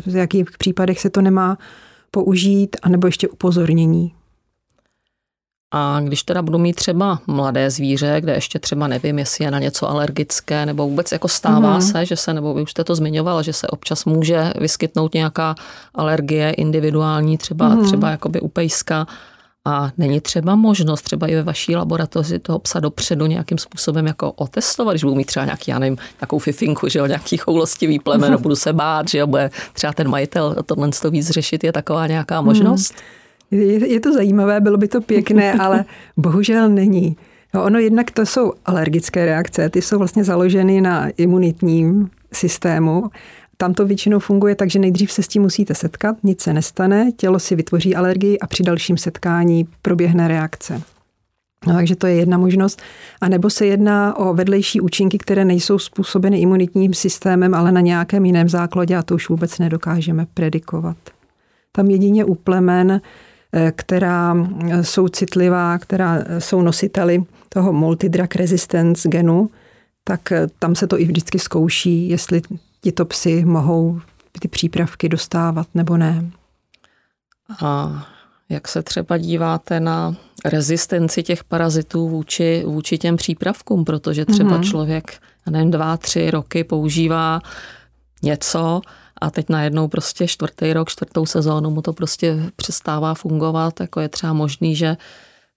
v 0.05 0.15
jakých 0.15 0.51
případech 0.57 0.99
se 0.99 1.09
to 1.09 1.21
nemá 1.21 1.57
použít, 2.11 2.77
anebo 2.81 3.07
ještě 3.07 3.27
upozornění. 3.27 4.13
A 5.71 5.99
když 5.99 6.23
teda 6.23 6.41
budu 6.41 6.57
mít 6.57 6.75
třeba 6.75 7.19
mladé 7.27 7.69
zvíře, 7.69 8.15
kde 8.19 8.33
ještě 8.33 8.59
třeba 8.59 8.87
nevím, 8.87 9.19
jestli 9.19 9.45
je 9.45 9.51
na 9.51 9.59
něco 9.59 9.89
alergické, 9.89 10.65
nebo 10.65 10.87
vůbec 10.87 11.11
jako 11.11 11.27
stává 11.27 11.75
mm. 11.75 11.81
se, 11.81 12.05
že 12.05 12.15
se, 12.15 12.33
nebo 12.33 12.53
vy 12.53 12.61
už 12.61 12.71
jste 12.71 12.83
to 12.83 12.95
zmiňoval, 12.95 13.43
že 13.43 13.53
se 13.53 13.67
občas 13.67 14.05
může 14.05 14.53
vyskytnout 14.59 15.13
nějaká 15.13 15.55
alergie 15.95 16.51
individuální, 16.51 17.37
třeba, 17.37 17.69
mm. 17.69 17.85
třeba 17.85 18.09
jakoby 18.09 18.41
u 18.41 18.47
pejska. 18.47 19.07
A 19.65 19.91
není 19.97 20.21
třeba 20.21 20.55
možnost 20.55 21.01
třeba 21.01 21.27
i 21.27 21.35
ve 21.35 21.43
vaší 21.43 21.75
laboratoři 21.75 22.39
toho 22.39 22.59
psa 22.59 22.79
dopředu 22.79 23.25
nějakým 23.25 23.57
způsobem 23.57 24.07
jako 24.07 24.31
otestovat, 24.31 24.93
když 24.93 25.03
budu 25.03 25.15
mít 25.15 25.25
třeba 25.25 25.45
nějaký, 25.45 25.71
já 25.71 25.79
nevím, 25.79 25.97
nějakou 26.21 26.39
fifinku, 26.39 26.89
že 26.89 26.99
jo, 26.99 27.05
nějaký 27.05 27.37
choulostivý 27.37 27.99
plemen, 27.99 28.37
budu 28.41 28.55
se 28.55 28.73
bát, 28.73 29.09
že 29.09 29.17
jo, 29.17 29.27
bude 29.27 29.51
třeba 29.73 29.93
ten 29.93 30.09
majitel 30.09 30.55
tohle 30.65 30.89
to 31.01 31.11
víc 31.11 31.29
řešit, 31.29 31.63
je 31.63 31.71
taková 31.71 32.07
nějaká 32.07 32.41
možnost? 32.41 32.93
Hmm. 32.93 33.19
Je, 33.51 33.87
je 33.87 33.99
to 33.99 34.13
zajímavé, 34.13 34.61
bylo 34.61 34.77
by 34.77 34.87
to 34.87 35.01
pěkné, 35.01 35.53
ale 35.59 35.85
bohužel 36.17 36.69
není. 36.69 37.17
No 37.53 37.63
ono 37.63 37.79
jednak 37.79 38.11
to 38.11 38.25
jsou 38.25 38.53
alergické 38.65 39.25
reakce, 39.25 39.69
ty 39.69 39.81
jsou 39.81 39.97
vlastně 39.97 40.23
založeny 40.23 40.81
na 40.81 41.09
imunitním 41.17 42.09
systému. 42.33 43.09
Tam 43.57 43.73
to 43.73 43.85
většinou 43.85 44.19
funguje 44.19 44.55
tak, 44.55 44.69
že 44.69 44.79
nejdřív 44.79 45.11
se 45.11 45.23
s 45.23 45.27
tím 45.27 45.41
musíte 45.41 45.75
setkat, 45.75 46.15
nic 46.23 46.41
se 46.41 46.53
nestane, 46.53 47.11
tělo 47.17 47.39
si 47.39 47.55
vytvoří 47.55 47.95
alergii 47.95 48.39
a 48.39 48.47
při 48.47 48.63
dalším 48.63 48.97
setkání 48.97 49.67
proběhne 49.81 50.27
reakce. 50.27 50.81
No, 51.67 51.73
takže 51.73 51.95
to 51.95 52.07
je 52.07 52.15
jedna 52.15 52.37
možnost. 52.37 52.81
A 53.21 53.29
nebo 53.29 53.49
se 53.49 53.65
jedná 53.65 54.17
o 54.17 54.33
vedlejší 54.33 54.81
účinky, 54.81 55.17
které 55.17 55.45
nejsou 55.45 55.79
způsobeny 55.79 56.39
imunitním 56.39 56.93
systémem, 56.93 57.53
ale 57.53 57.71
na 57.71 57.81
nějakém 57.81 58.25
jiném 58.25 58.49
základě 58.49 58.95
a 58.95 59.03
to 59.03 59.15
už 59.15 59.29
vůbec 59.29 59.59
nedokážeme 59.59 60.27
predikovat. 60.33 60.97
Tam 61.71 61.89
jedině 61.89 62.25
u 62.25 62.35
plemen, 62.35 63.01
která 63.71 64.35
jsou 64.81 65.07
citlivá, 65.07 65.77
která 65.77 66.17
jsou 66.39 66.61
nositeli 66.61 67.23
toho 67.49 67.73
multidrug 67.73 68.35
resistance 68.35 69.09
genu, 69.09 69.49
tak 70.03 70.31
eh, 70.31 70.47
tam 70.59 70.75
se 70.75 70.87
to 70.87 70.99
i 70.99 71.05
vždycky 71.05 71.39
zkouší, 71.39 72.09
jestli 72.09 72.41
tito 72.81 73.05
psy 73.05 73.45
mohou 73.45 74.01
ty 74.41 74.47
přípravky 74.47 75.09
dostávat 75.09 75.67
nebo 75.73 75.97
ne. 75.97 76.31
A 77.61 78.03
jak 78.49 78.67
se 78.67 78.83
třeba 78.83 79.17
díváte 79.17 79.79
na 79.79 80.15
rezistenci 80.45 81.23
těch 81.23 81.43
parazitů 81.43 82.09
vůči, 82.09 82.63
vůči 82.67 82.97
těm 82.97 83.17
přípravkům, 83.17 83.85
protože 83.85 84.25
třeba 84.25 84.57
mm-hmm. 84.57 84.69
člověk, 84.69 85.21
nevím, 85.49 85.71
dva, 85.71 85.97
tři 85.97 86.31
roky 86.31 86.63
používá 86.63 87.41
něco 88.23 88.81
a 89.21 89.29
teď 89.29 89.49
najednou 89.49 89.87
prostě 89.87 90.27
čtvrtý 90.27 90.73
rok, 90.73 90.89
čtvrtou 90.89 91.25
sezónu 91.25 91.69
mu 91.69 91.81
to 91.81 91.93
prostě 91.93 92.37
přestává 92.55 93.13
fungovat, 93.13 93.79
jako 93.79 93.99
je 93.99 94.09
třeba 94.09 94.33
možný, 94.33 94.75
že 94.75 94.97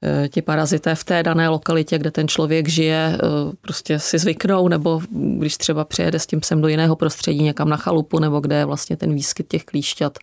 Eh, 0.04 0.28
ti 0.28 0.42
parazité 0.42 0.94
v 0.94 1.04
té 1.04 1.22
dané 1.22 1.48
lokalitě, 1.48 1.98
kde 1.98 2.10
ten 2.10 2.28
člověk 2.28 2.68
žije, 2.68 3.18
eh, 3.18 3.56
prostě 3.60 3.98
si 3.98 4.18
zvyknou, 4.18 4.68
nebo 4.68 5.00
když 5.10 5.56
třeba 5.56 5.84
přijede 5.84 6.18
s 6.18 6.26
tím 6.26 6.40
psem 6.40 6.60
do 6.60 6.68
jiného 6.68 6.96
prostředí, 6.96 7.42
někam 7.42 7.68
na 7.68 7.76
chalupu, 7.76 8.18
nebo 8.18 8.40
kde 8.40 8.56
je 8.56 8.64
vlastně 8.64 8.96
ten 8.96 9.14
výskyt 9.14 9.48
těch 9.48 9.64
klíšťat, 9.64 10.18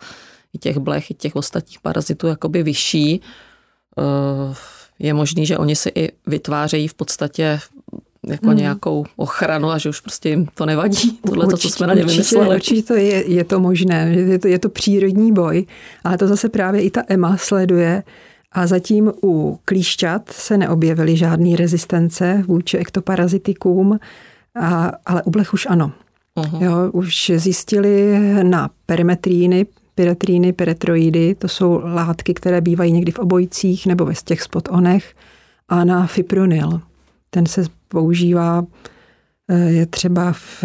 i 0.54 0.58
těch 0.58 0.78
blech, 0.78 1.12
i 1.12 1.14
těch 1.14 1.36
ostatních 1.36 1.80
parazitů 1.80 2.28
jakoby 2.28 2.64
vyšší, 2.64 3.22
eh, 4.00 4.56
je 5.00 5.14
možný, 5.14 5.46
že 5.46 5.58
oni 5.58 5.76
si 5.76 5.92
i 5.96 6.12
vytvářejí 6.28 6.88
v 6.88 6.94
podstatě 6.94 7.60
jako 8.28 8.48
hmm. 8.48 8.58
nějakou 8.58 9.06
ochranu 9.16 9.70
a 9.70 9.78
že 9.78 9.90
už 9.90 10.02
prostě 10.02 10.30
jim 10.30 10.48
to 10.54 10.66
nevadí. 10.66 11.20
Tohle 11.26 11.48
to, 11.48 11.58
co 11.58 11.70
jsme 11.70 11.88
na 11.88 11.94
ně 11.94 12.06
vymysleli. 12.06 12.56
Určitě 12.56 12.84
to 12.84 12.94
je, 12.94 13.32
je 13.32 13.44
to 13.44 13.60
možné, 13.60 14.10
je 14.10 14.40
to, 14.40 14.48
je 14.48 14.60
to 14.60 14.70
přírodní 14.70 15.32
boj, 15.32 15.66
ale 16.04 16.18
to 16.18 16.28
zase 16.28 16.50
právě 16.50 16.82
i 16.82 16.90
ta 16.90 17.04
EMA 17.08 17.38
sleduje, 17.38 18.04
a 18.52 18.68
zatím 18.68 19.12
u 19.24 19.60
klíšťat 19.66 20.30
se 20.30 20.58
neobjevily 20.58 21.18
žádné 21.18 21.56
rezistence 21.56 22.44
vůči 22.48 22.78
ektoparazitikům, 22.78 24.00
a, 24.60 24.92
ale 25.06 25.24
u 25.24 25.32
blech 25.32 25.54
už 25.54 25.68
ano. 25.70 25.92
Uh-huh. 26.38 26.64
Jo, 26.64 26.72
už 26.92 27.32
zjistili 27.36 28.20
na 28.44 28.70
perimetríny, 28.86 29.66
pyretríny, 29.96 30.54
peretroidy, 30.54 31.36
to 31.36 31.48
jsou 31.48 31.82
látky, 31.84 32.34
které 32.34 32.62
bývají 32.62 32.92
někdy 32.92 33.12
v 33.12 33.20
obojcích 33.20 33.86
nebo 33.86 34.06
ve 34.06 34.14
těch 34.14 34.42
spotonech, 34.42 35.14
a 35.70 35.84
na 35.84 36.08
fipronil. 36.08 36.82
Ten 37.30 37.46
se 37.46 37.64
používá, 37.88 38.66
eh, 39.48 39.72
je 39.72 39.86
třeba 39.86 40.32
v 40.32 40.64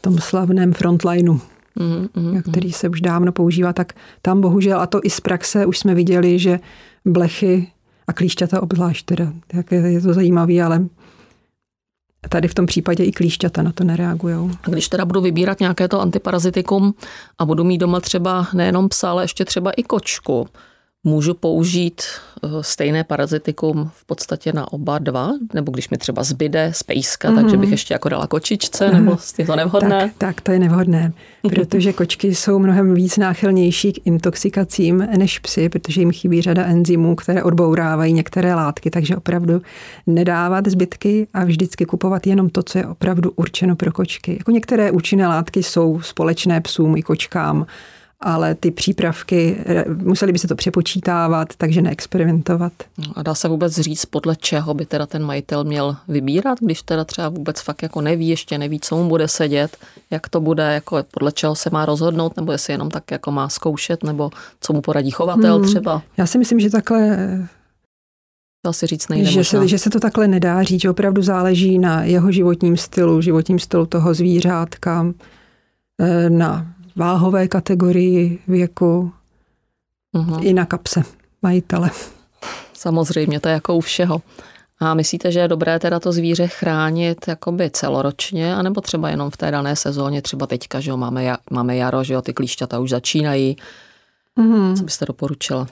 tom 0.00 0.18
slavném 0.18 0.72
frontlineu 0.72 1.40
mm, 1.76 2.08
mm, 2.16 2.42
který 2.42 2.72
se 2.72 2.88
už 2.88 3.00
dávno 3.00 3.32
používá, 3.32 3.72
tak 3.72 3.92
tam 4.22 4.40
bohužel, 4.40 4.80
a 4.80 4.86
to 4.86 5.00
i 5.02 5.10
z 5.10 5.20
praxe, 5.20 5.66
už 5.66 5.78
jsme 5.78 5.94
viděli, 5.94 6.38
že 6.38 6.60
blechy 7.04 7.66
a 8.06 8.12
klíšťata 8.12 8.62
obzvlášť 8.62 9.06
teda, 9.06 9.32
tak 9.46 9.72
je, 9.72 9.78
je 9.78 10.00
to 10.00 10.14
zajímavé, 10.14 10.62
ale 10.62 10.86
tady 12.28 12.48
v 12.48 12.54
tom 12.54 12.66
případě 12.66 13.04
i 13.04 13.12
klíšťata 13.12 13.62
na 13.62 13.72
to 13.72 13.84
nereagují. 13.84 14.50
A 14.62 14.70
když 14.70 14.88
teda 14.88 15.04
budu 15.04 15.20
vybírat 15.20 15.60
nějaké 15.60 15.88
to 15.88 16.00
antiparazitikum 16.00 16.94
a 17.38 17.44
budu 17.44 17.64
mít 17.64 17.78
doma 17.78 18.00
třeba 18.00 18.46
nejenom 18.54 18.88
psa, 18.88 19.10
ale 19.10 19.24
ještě 19.24 19.44
třeba 19.44 19.70
i 19.70 19.82
kočku, 19.82 20.48
můžu 21.04 21.34
použít 21.34 22.02
eh, 22.02 22.48
stejné 22.60 23.04
parazitikum 23.04 23.90
v 23.94 24.04
podstatě 24.04 24.52
na 24.52 24.72
oba 24.72 24.98
dva, 24.98 25.32
nebo 25.54 25.72
když 25.72 25.90
mi 25.90 25.98
třeba 25.98 26.22
zbyde 26.22 26.70
z 26.74 26.82
pejska, 26.82 27.30
mm-hmm. 27.30 27.40
takže 27.42 27.56
bych 27.56 27.70
ještě 27.70 27.94
jako 27.94 28.08
dala 28.08 28.26
kočičce, 28.26 28.90
nebo 28.92 29.16
je 29.38 29.46
to 29.46 29.56
nevhodné? 29.56 30.00
Tak, 30.00 30.12
tak, 30.18 30.40
to 30.40 30.52
je 30.52 30.58
nevhodné, 30.58 31.12
protože 31.42 31.92
kočky 31.92 32.34
jsou 32.34 32.58
mnohem 32.58 32.94
víc 32.94 33.16
náchylnější 33.16 33.92
k 33.92 34.06
intoxikacím 34.06 35.08
než 35.18 35.38
psy, 35.38 35.68
protože 35.68 36.00
jim 36.00 36.12
chybí 36.12 36.42
řada 36.42 36.64
enzymů, 36.64 37.16
které 37.16 37.42
odbourávají 37.42 38.12
některé 38.12 38.54
látky, 38.54 38.90
takže 38.90 39.16
opravdu 39.16 39.62
nedávat 40.06 40.68
zbytky 40.68 41.26
a 41.34 41.44
vždycky 41.44 41.84
kupovat 41.84 42.26
jenom 42.26 42.48
to, 42.48 42.62
co 42.62 42.78
je 42.78 42.86
opravdu 42.86 43.30
určeno 43.36 43.76
pro 43.76 43.92
kočky. 43.92 44.36
Jako 44.38 44.50
některé 44.50 44.90
účinné 44.90 45.28
látky 45.28 45.62
jsou 45.62 46.00
společné 46.00 46.60
psům 46.60 46.96
i 46.96 47.02
kočkám, 47.02 47.66
ale 48.24 48.54
ty 48.54 48.70
přípravky, 48.70 49.56
eh, 49.66 49.84
museli 49.88 50.32
by 50.32 50.38
se 50.38 50.48
to 50.48 50.54
přepočítávat, 50.54 51.48
takže 51.56 51.82
neexperimentovat. 51.82 52.72
No 52.98 53.04
a 53.14 53.22
dá 53.22 53.34
se 53.34 53.48
vůbec 53.48 53.74
říct, 53.74 54.04
podle 54.04 54.36
čeho 54.36 54.74
by 54.74 54.86
teda 54.86 55.06
ten 55.06 55.24
majitel 55.24 55.64
měl 55.64 55.96
vybírat, 56.08 56.58
když 56.60 56.82
teda 56.82 57.04
třeba 57.04 57.28
vůbec 57.28 57.60
fakt 57.60 57.82
jako 57.82 58.00
neví, 58.00 58.28
ještě 58.28 58.58
neví, 58.58 58.80
co 58.80 58.96
mu 58.96 59.08
bude 59.08 59.28
sedět, 59.28 59.76
jak 60.10 60.28
to 60.28 60.40
bude, 60.40 60.62
jako 60.62 61.04
podle 61.10 61.32
čeho 61.32 61.54
se 61.54 61.70
má 61.70 61.86
rozhodnout, 61.86 62.36
nebo 62.36 62.52
jestli 62.52 62.72
jenom 62.72 62.90
tak 62.90 63.10
jako 63.10 63.32
má 63.32 63.48
zkoušet, 63.48 64.04
nebo 64.04 64.30
co 64.60 64.72
mu 64.72 64.80
poradí 64.80 65.10
chovatel 65.10 65.56
hmm. 65.56 65.64
třeba. 65.66 66.02
Já 66.16 66.26
si 66.26 66.38
myslím, 66.38 66.60
že 66.60 66.70
takhle 66.70 67.18
to 68.62 68.68
asi 68.68 68.86
říct 68.86 69.08
nejde 69.08 69.30
že 69.30 69.44
se, 69.44 69.68
že 69.68 69.78
se 69.78 69.90
to 69.90 70.00
takhle 70.00 70.28
nedá 70.28 70.62
říct, 70.62 70.80
že 70.80 70.90
opravdu 70.90 71.22
záleží 71.22 71.78
na 71.78 72.04
jeho 72.04 72.32
životním 72.32 72.76
stylu, 72.76 73.20
životním 73.20 73.58
stylu 73.58 73.86
toho 73.86 74.14
zvířátka, 74.14 75.06
eh, 76.00 76.30
na 76.30 76.73
váhové 76.96 77.48
kategorii 77.48 78.38
věku 78.48 79.12
uh-huh. 80.14 80.46
i 80.46 80.52
na 80.52 80.66
kapse 80.66 81.02
majitele. 81.42 81.90
Samozřejmě, 82.72 83.40
to 83.40 83.48
je 83.48 83.54
jako 83.54 83.76
u 83.76 83.80
všeho. 83.80 84.22
A 84.78 84.94
myslíte, 84.94 85.32
že 85.32 85.40
je 85.40 85.48
dobré 85.48 85.78
teda 85.78 86.00
to 86.00 86.12
zvíře 86.12 86.46
chránit 86.46 87.28
jakoby 87.28 87.70
celoročně, 87.70 88.54
anebo 88.54 88.80
třeba 88.80 89.10
jenom 89.10 89.30
v 89.30 89.36
té 89.36 89.50
dané 89.50 89.76
sezóně, 89.76 90.22
třeba 90.22 90.46
teďka, 90.46 90.80
že 90.80 90.90
jo, 90.90 90.96
máme, 90.96 91.36
máme 91.50 91.76
jaro, 91.76 92.04
že 92.04 92.14
jo, 92.14 92.22
ty 92.22 92.32
klíšťata 92.32 92.78
už 92.78 92.90
začínají. 92.90 93.56
Mm-hmm. 94.38 94.76
Co 94.76 94.84
byste 94.84 95.06
doporučila? 95.06 95.66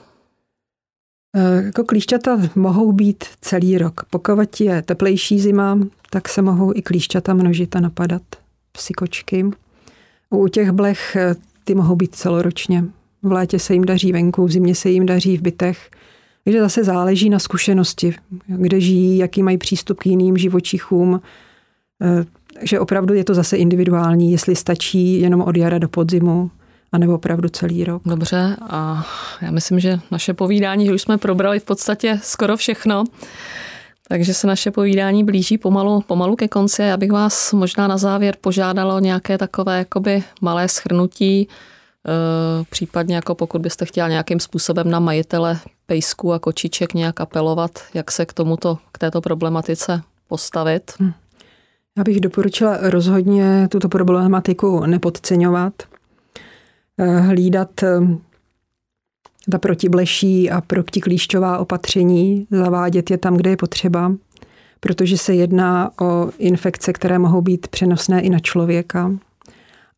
E, 1.37 1.63
jako 1.63 1.85
klíšťata 1.85 2.39
mohou 2.55 2.93
být 2.93 3.25
celý 3.41 3.79
rok. 3.79 4.05
Pokud 4.11 4.61
je 4.61 4.83
teplejší 4.83 5.41
zima, 5.41 5.79
tak 6.11 6.29
se 6.29 6.43
mohou 6.43 6.73
i 6.75 6.83
klíšťata 6.83 7.35
množit 7.35 7.77
a 7.77 7.81
napadat 7.81 8.23
psykočky. 8.73 9.51
U 10.33 10.49
těch 10.49 10.71
blech 10.71 11.17
eh, 11.17 11.35
ty 11.65 11.75
mohou 11.75 11.97
být 11.97 12.15
celoročně. 12.15 12.85
V 13.23 13.33
létě 13.33 13.59
se 13.59 13.75
jim 13.75 13.85
daří 13.85 14.13
venku, 14.13 14.47
v 14.47 14.53
zimě 14.53 14.75
se 14.75 14.91
jim 14.91 15.07
daří 15.07 15.37
v 15.37 15.43
bytech. 15.43 15.91
Takže 16.45 16.61
zase 16.61 16.85
záleží 16.85 17.31
na 17.31 17.39
zkušenosti, 17.39 18.15
kde 18.47 18.81
žijí, 18.81 19.19
jaký 19.19 19.43
mají 19.43 19.59
přístup 19.59 19.99
k 19.99 20.07
jiným 20.07 20.37
živočichům. 20.37 21.21
Eh, 22.03 22.25
že 22.63 22.81
opravdu 22.81 23.15
je 23.15 23.25
to 23.25 23.35
zase 23.35 23.57
individuální, 23.57 24.33
jestli 24.33 24.57
stačí 24.57 25.21
jenom 25.21 25.41
od 25.41 25.57
jara 25.57 25.79
do 25.79 25.89
podzimu, 25.89 26.51
anebo 26.93 27.15
opravdu 27.15 27.49
celý 27.49 27.85
rok. 27.85 28.03
Dobře, 28.07 28.57
a 28.61 29.07
já 29.43 29.51
myslím, 29.51 29.81
že 29.81 30.01
naše 30.11 30.35
povídání, 30.35 30.87
že 30.87 30.95
už 30.95 31.03
jsme 31.03 31.19
probrali 31.19 31.61
v 31.61 31.65
podstatě 31.65 32.19
skoro 32.23 32.57
všechno. 32.57 33.05
Takže 34.13 34.35
se 34.35 34.47
naše 34.47 34.71
povídání 34.71 35.25
blíží 35.25 35.59
pomalu, 35.59 36.01
pomalu 36.01 36.37
ke 36.37 36.49
konci. 36.49 36.83
Já 36.83 36.97
bych 36.97 37.13
vás 37.13 37.53
možná 37.53 37.87
na 37.87 37.99
závěr 37.99 38.37
požádala 38.41 38.97
o 38.97 38.99
nějaké 38.99 39.39
takové 39.39 39.79
jakoby 39.79 40.23
malé 40.41 40.69
schrnutí, 40.69 41.49
eh, 41.49 42.65
případně 42.71 43.15
jako 43.15 43.35
pokud 43.35 43.61
byste 43.61 43.85
chtěla 43.85 44.09
nějakým 44.09 44.41
způsobem 44.41 44.91
na 44.91 45.01
majitele 45.01 45.59
pejsků 45.87 46.33
a 46.33 46.39
kočiček 46.39 46.95
nějak 46.95 47.21
apelovat, 47.21 47.71
jak 47.95 48.11
se 48.11 48.27
k 48.27 48.33
tomuto, 48.33 48.79
k 48.93 48.99
této 48.99 49.21
problematice 49.21 50.03
postavit. 50.29 50.93
Hm. 51.01 51.13
Já 51.99 52.05
bych 52.05 52.21
doporučila 52.21 52.79
rozhodně 52.81 53.69
tuto 53.71 53.89
problematiku 53.89 54.87
nepodceňovat, 54.87 55.73
eh, 56.99 57.21
hlídat 57.21 57.83
eh, 57.83 58.01
ta 59.51 59.59
protibleší 59.59 60.51
a 60.51 60.61
protiklíšťová 60.61 61.59
opatření, 61.59 62.47
zavádět 62.51 63.11
je 63.11 63.19
tam, 63.19 63.37
kde 63.37 63.51
je 63.51 63.57
potřeba, 63.57 64.13
protože 64.81 65.19
se 65.19 65.35
jedná 65.35 65.91
o 66.01 66.31
infekce, 66.39 66.93
které 66.93 67.19
mohou 67.19 67.41
být 67.41 67.69
přenosné 67.69 68.21
i 68.21 68.31
na 68.31 68.39
člověka. 68.39 69.13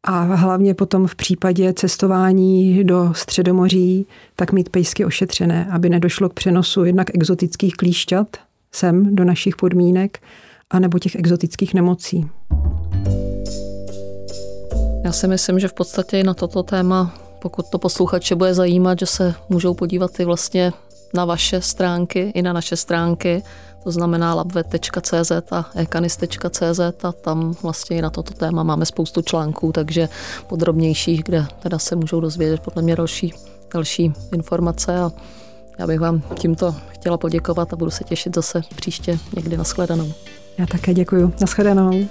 A 0.07 0.21
hlavně 0.23 0.75
potom 0.75 1.07
v 1.07 1.15
případě 1.15 1.73
cestování 1.73 2.85
do 2.85 3.13
Středomoří, 3.15 4.07
tak 4.37 4.53
mít 4.53 4.69
pejsky 4.69 5.05
ošetřené, 5.05 5.67
aby 5.71 5.89
nedošlo 5.89 6.29
k 6.29 6.35
přenosu 6.35 6.85
jednak 6.85 7.15
exotických 7.15 7.77
klíšťat 7.77 8.37
sem 8.73 9.17
do 9.17 9.25
našich 9.25 9.57
podmínek, 9.57 10.19
anebo 10.71 10.99
těch 10.99 11.15
exotických 11.15 11.75
nemocí. 11.75 12.29
Já 15.05 15.13
si 15.13 15.29
myslím, 15.29 15.59
že 15.59 15.69
v 15.69 15.73
podstatě 15.73 16.19
i 16.19 16.23
na 16.23 16.35
toto 16.35 16.63
téma, 16.63 17.15
pokud 17.45 17.69
to 17.69 17.79
posluchače 17.79 18.35
bude 18.35 18.55
zajímat, 18.55 18.99
že 18.99 19.07
se 19.07 19.35
můžou 19.49 19.75
podívat 19.75 20.21
i 20.21 20.25
vlastně 20.25 20.73
na 21.15 21.25
vaše 21.25 21.61
stránky, 21.61 22.33
i 22.35 22.43
na 22.43 22.53
naše 22.53 22.77
stránky, 22.77 23.43
to 23.83 23.91
znamená 23.91 24.35
labvet.cz 24.35 25.33
a 25.51 25.71
ekanis.cz 25.75 26.81
a 27.05 27.13
tam 27.13 27.55
vlastně 27.63 27.97
i 27.97 28.03
na 28.03 28.11
toto 28.11 28.35
téma 28.35 28.63
máme 28.63 28.87
spoustu 28.87 29.23
článků, 29.23 29.73
takže 29.73 30.09
podrobnějších, 30.47 31.25
kde 31.25 31.47
teda 31.63 31.79
se 31.79 31.97
můžou 31.97 32.21
dozvědět 32.21 32.61
podle 32.61 32.83
mě 32.83 32.97
další, 32.97 33.35
další 33.75 34.13
informace 34.33 35.01
a 35.01 35.13
já 35.79 35.87
bych 35.87 36.01
vám 36.01 36.23
tímto 36.39 36.75
chtěla 36.89 37.17
poděkovat 37.17 37.73
a 37.73 37.77
budu 37.77 37.91
se 37.91 38.05
těšit 38.05 38.35
zase 38.35 38.63
příště 38.77 39.19
někdy 39.37 39.57
na 39.57 39.65
shledanou. 39.65 40.13
Já 40.59 40.67
také 40.67 40.95
děkuji. 40.95 41.33
Na 41.41 41.47
shledanou. 41.47 42.09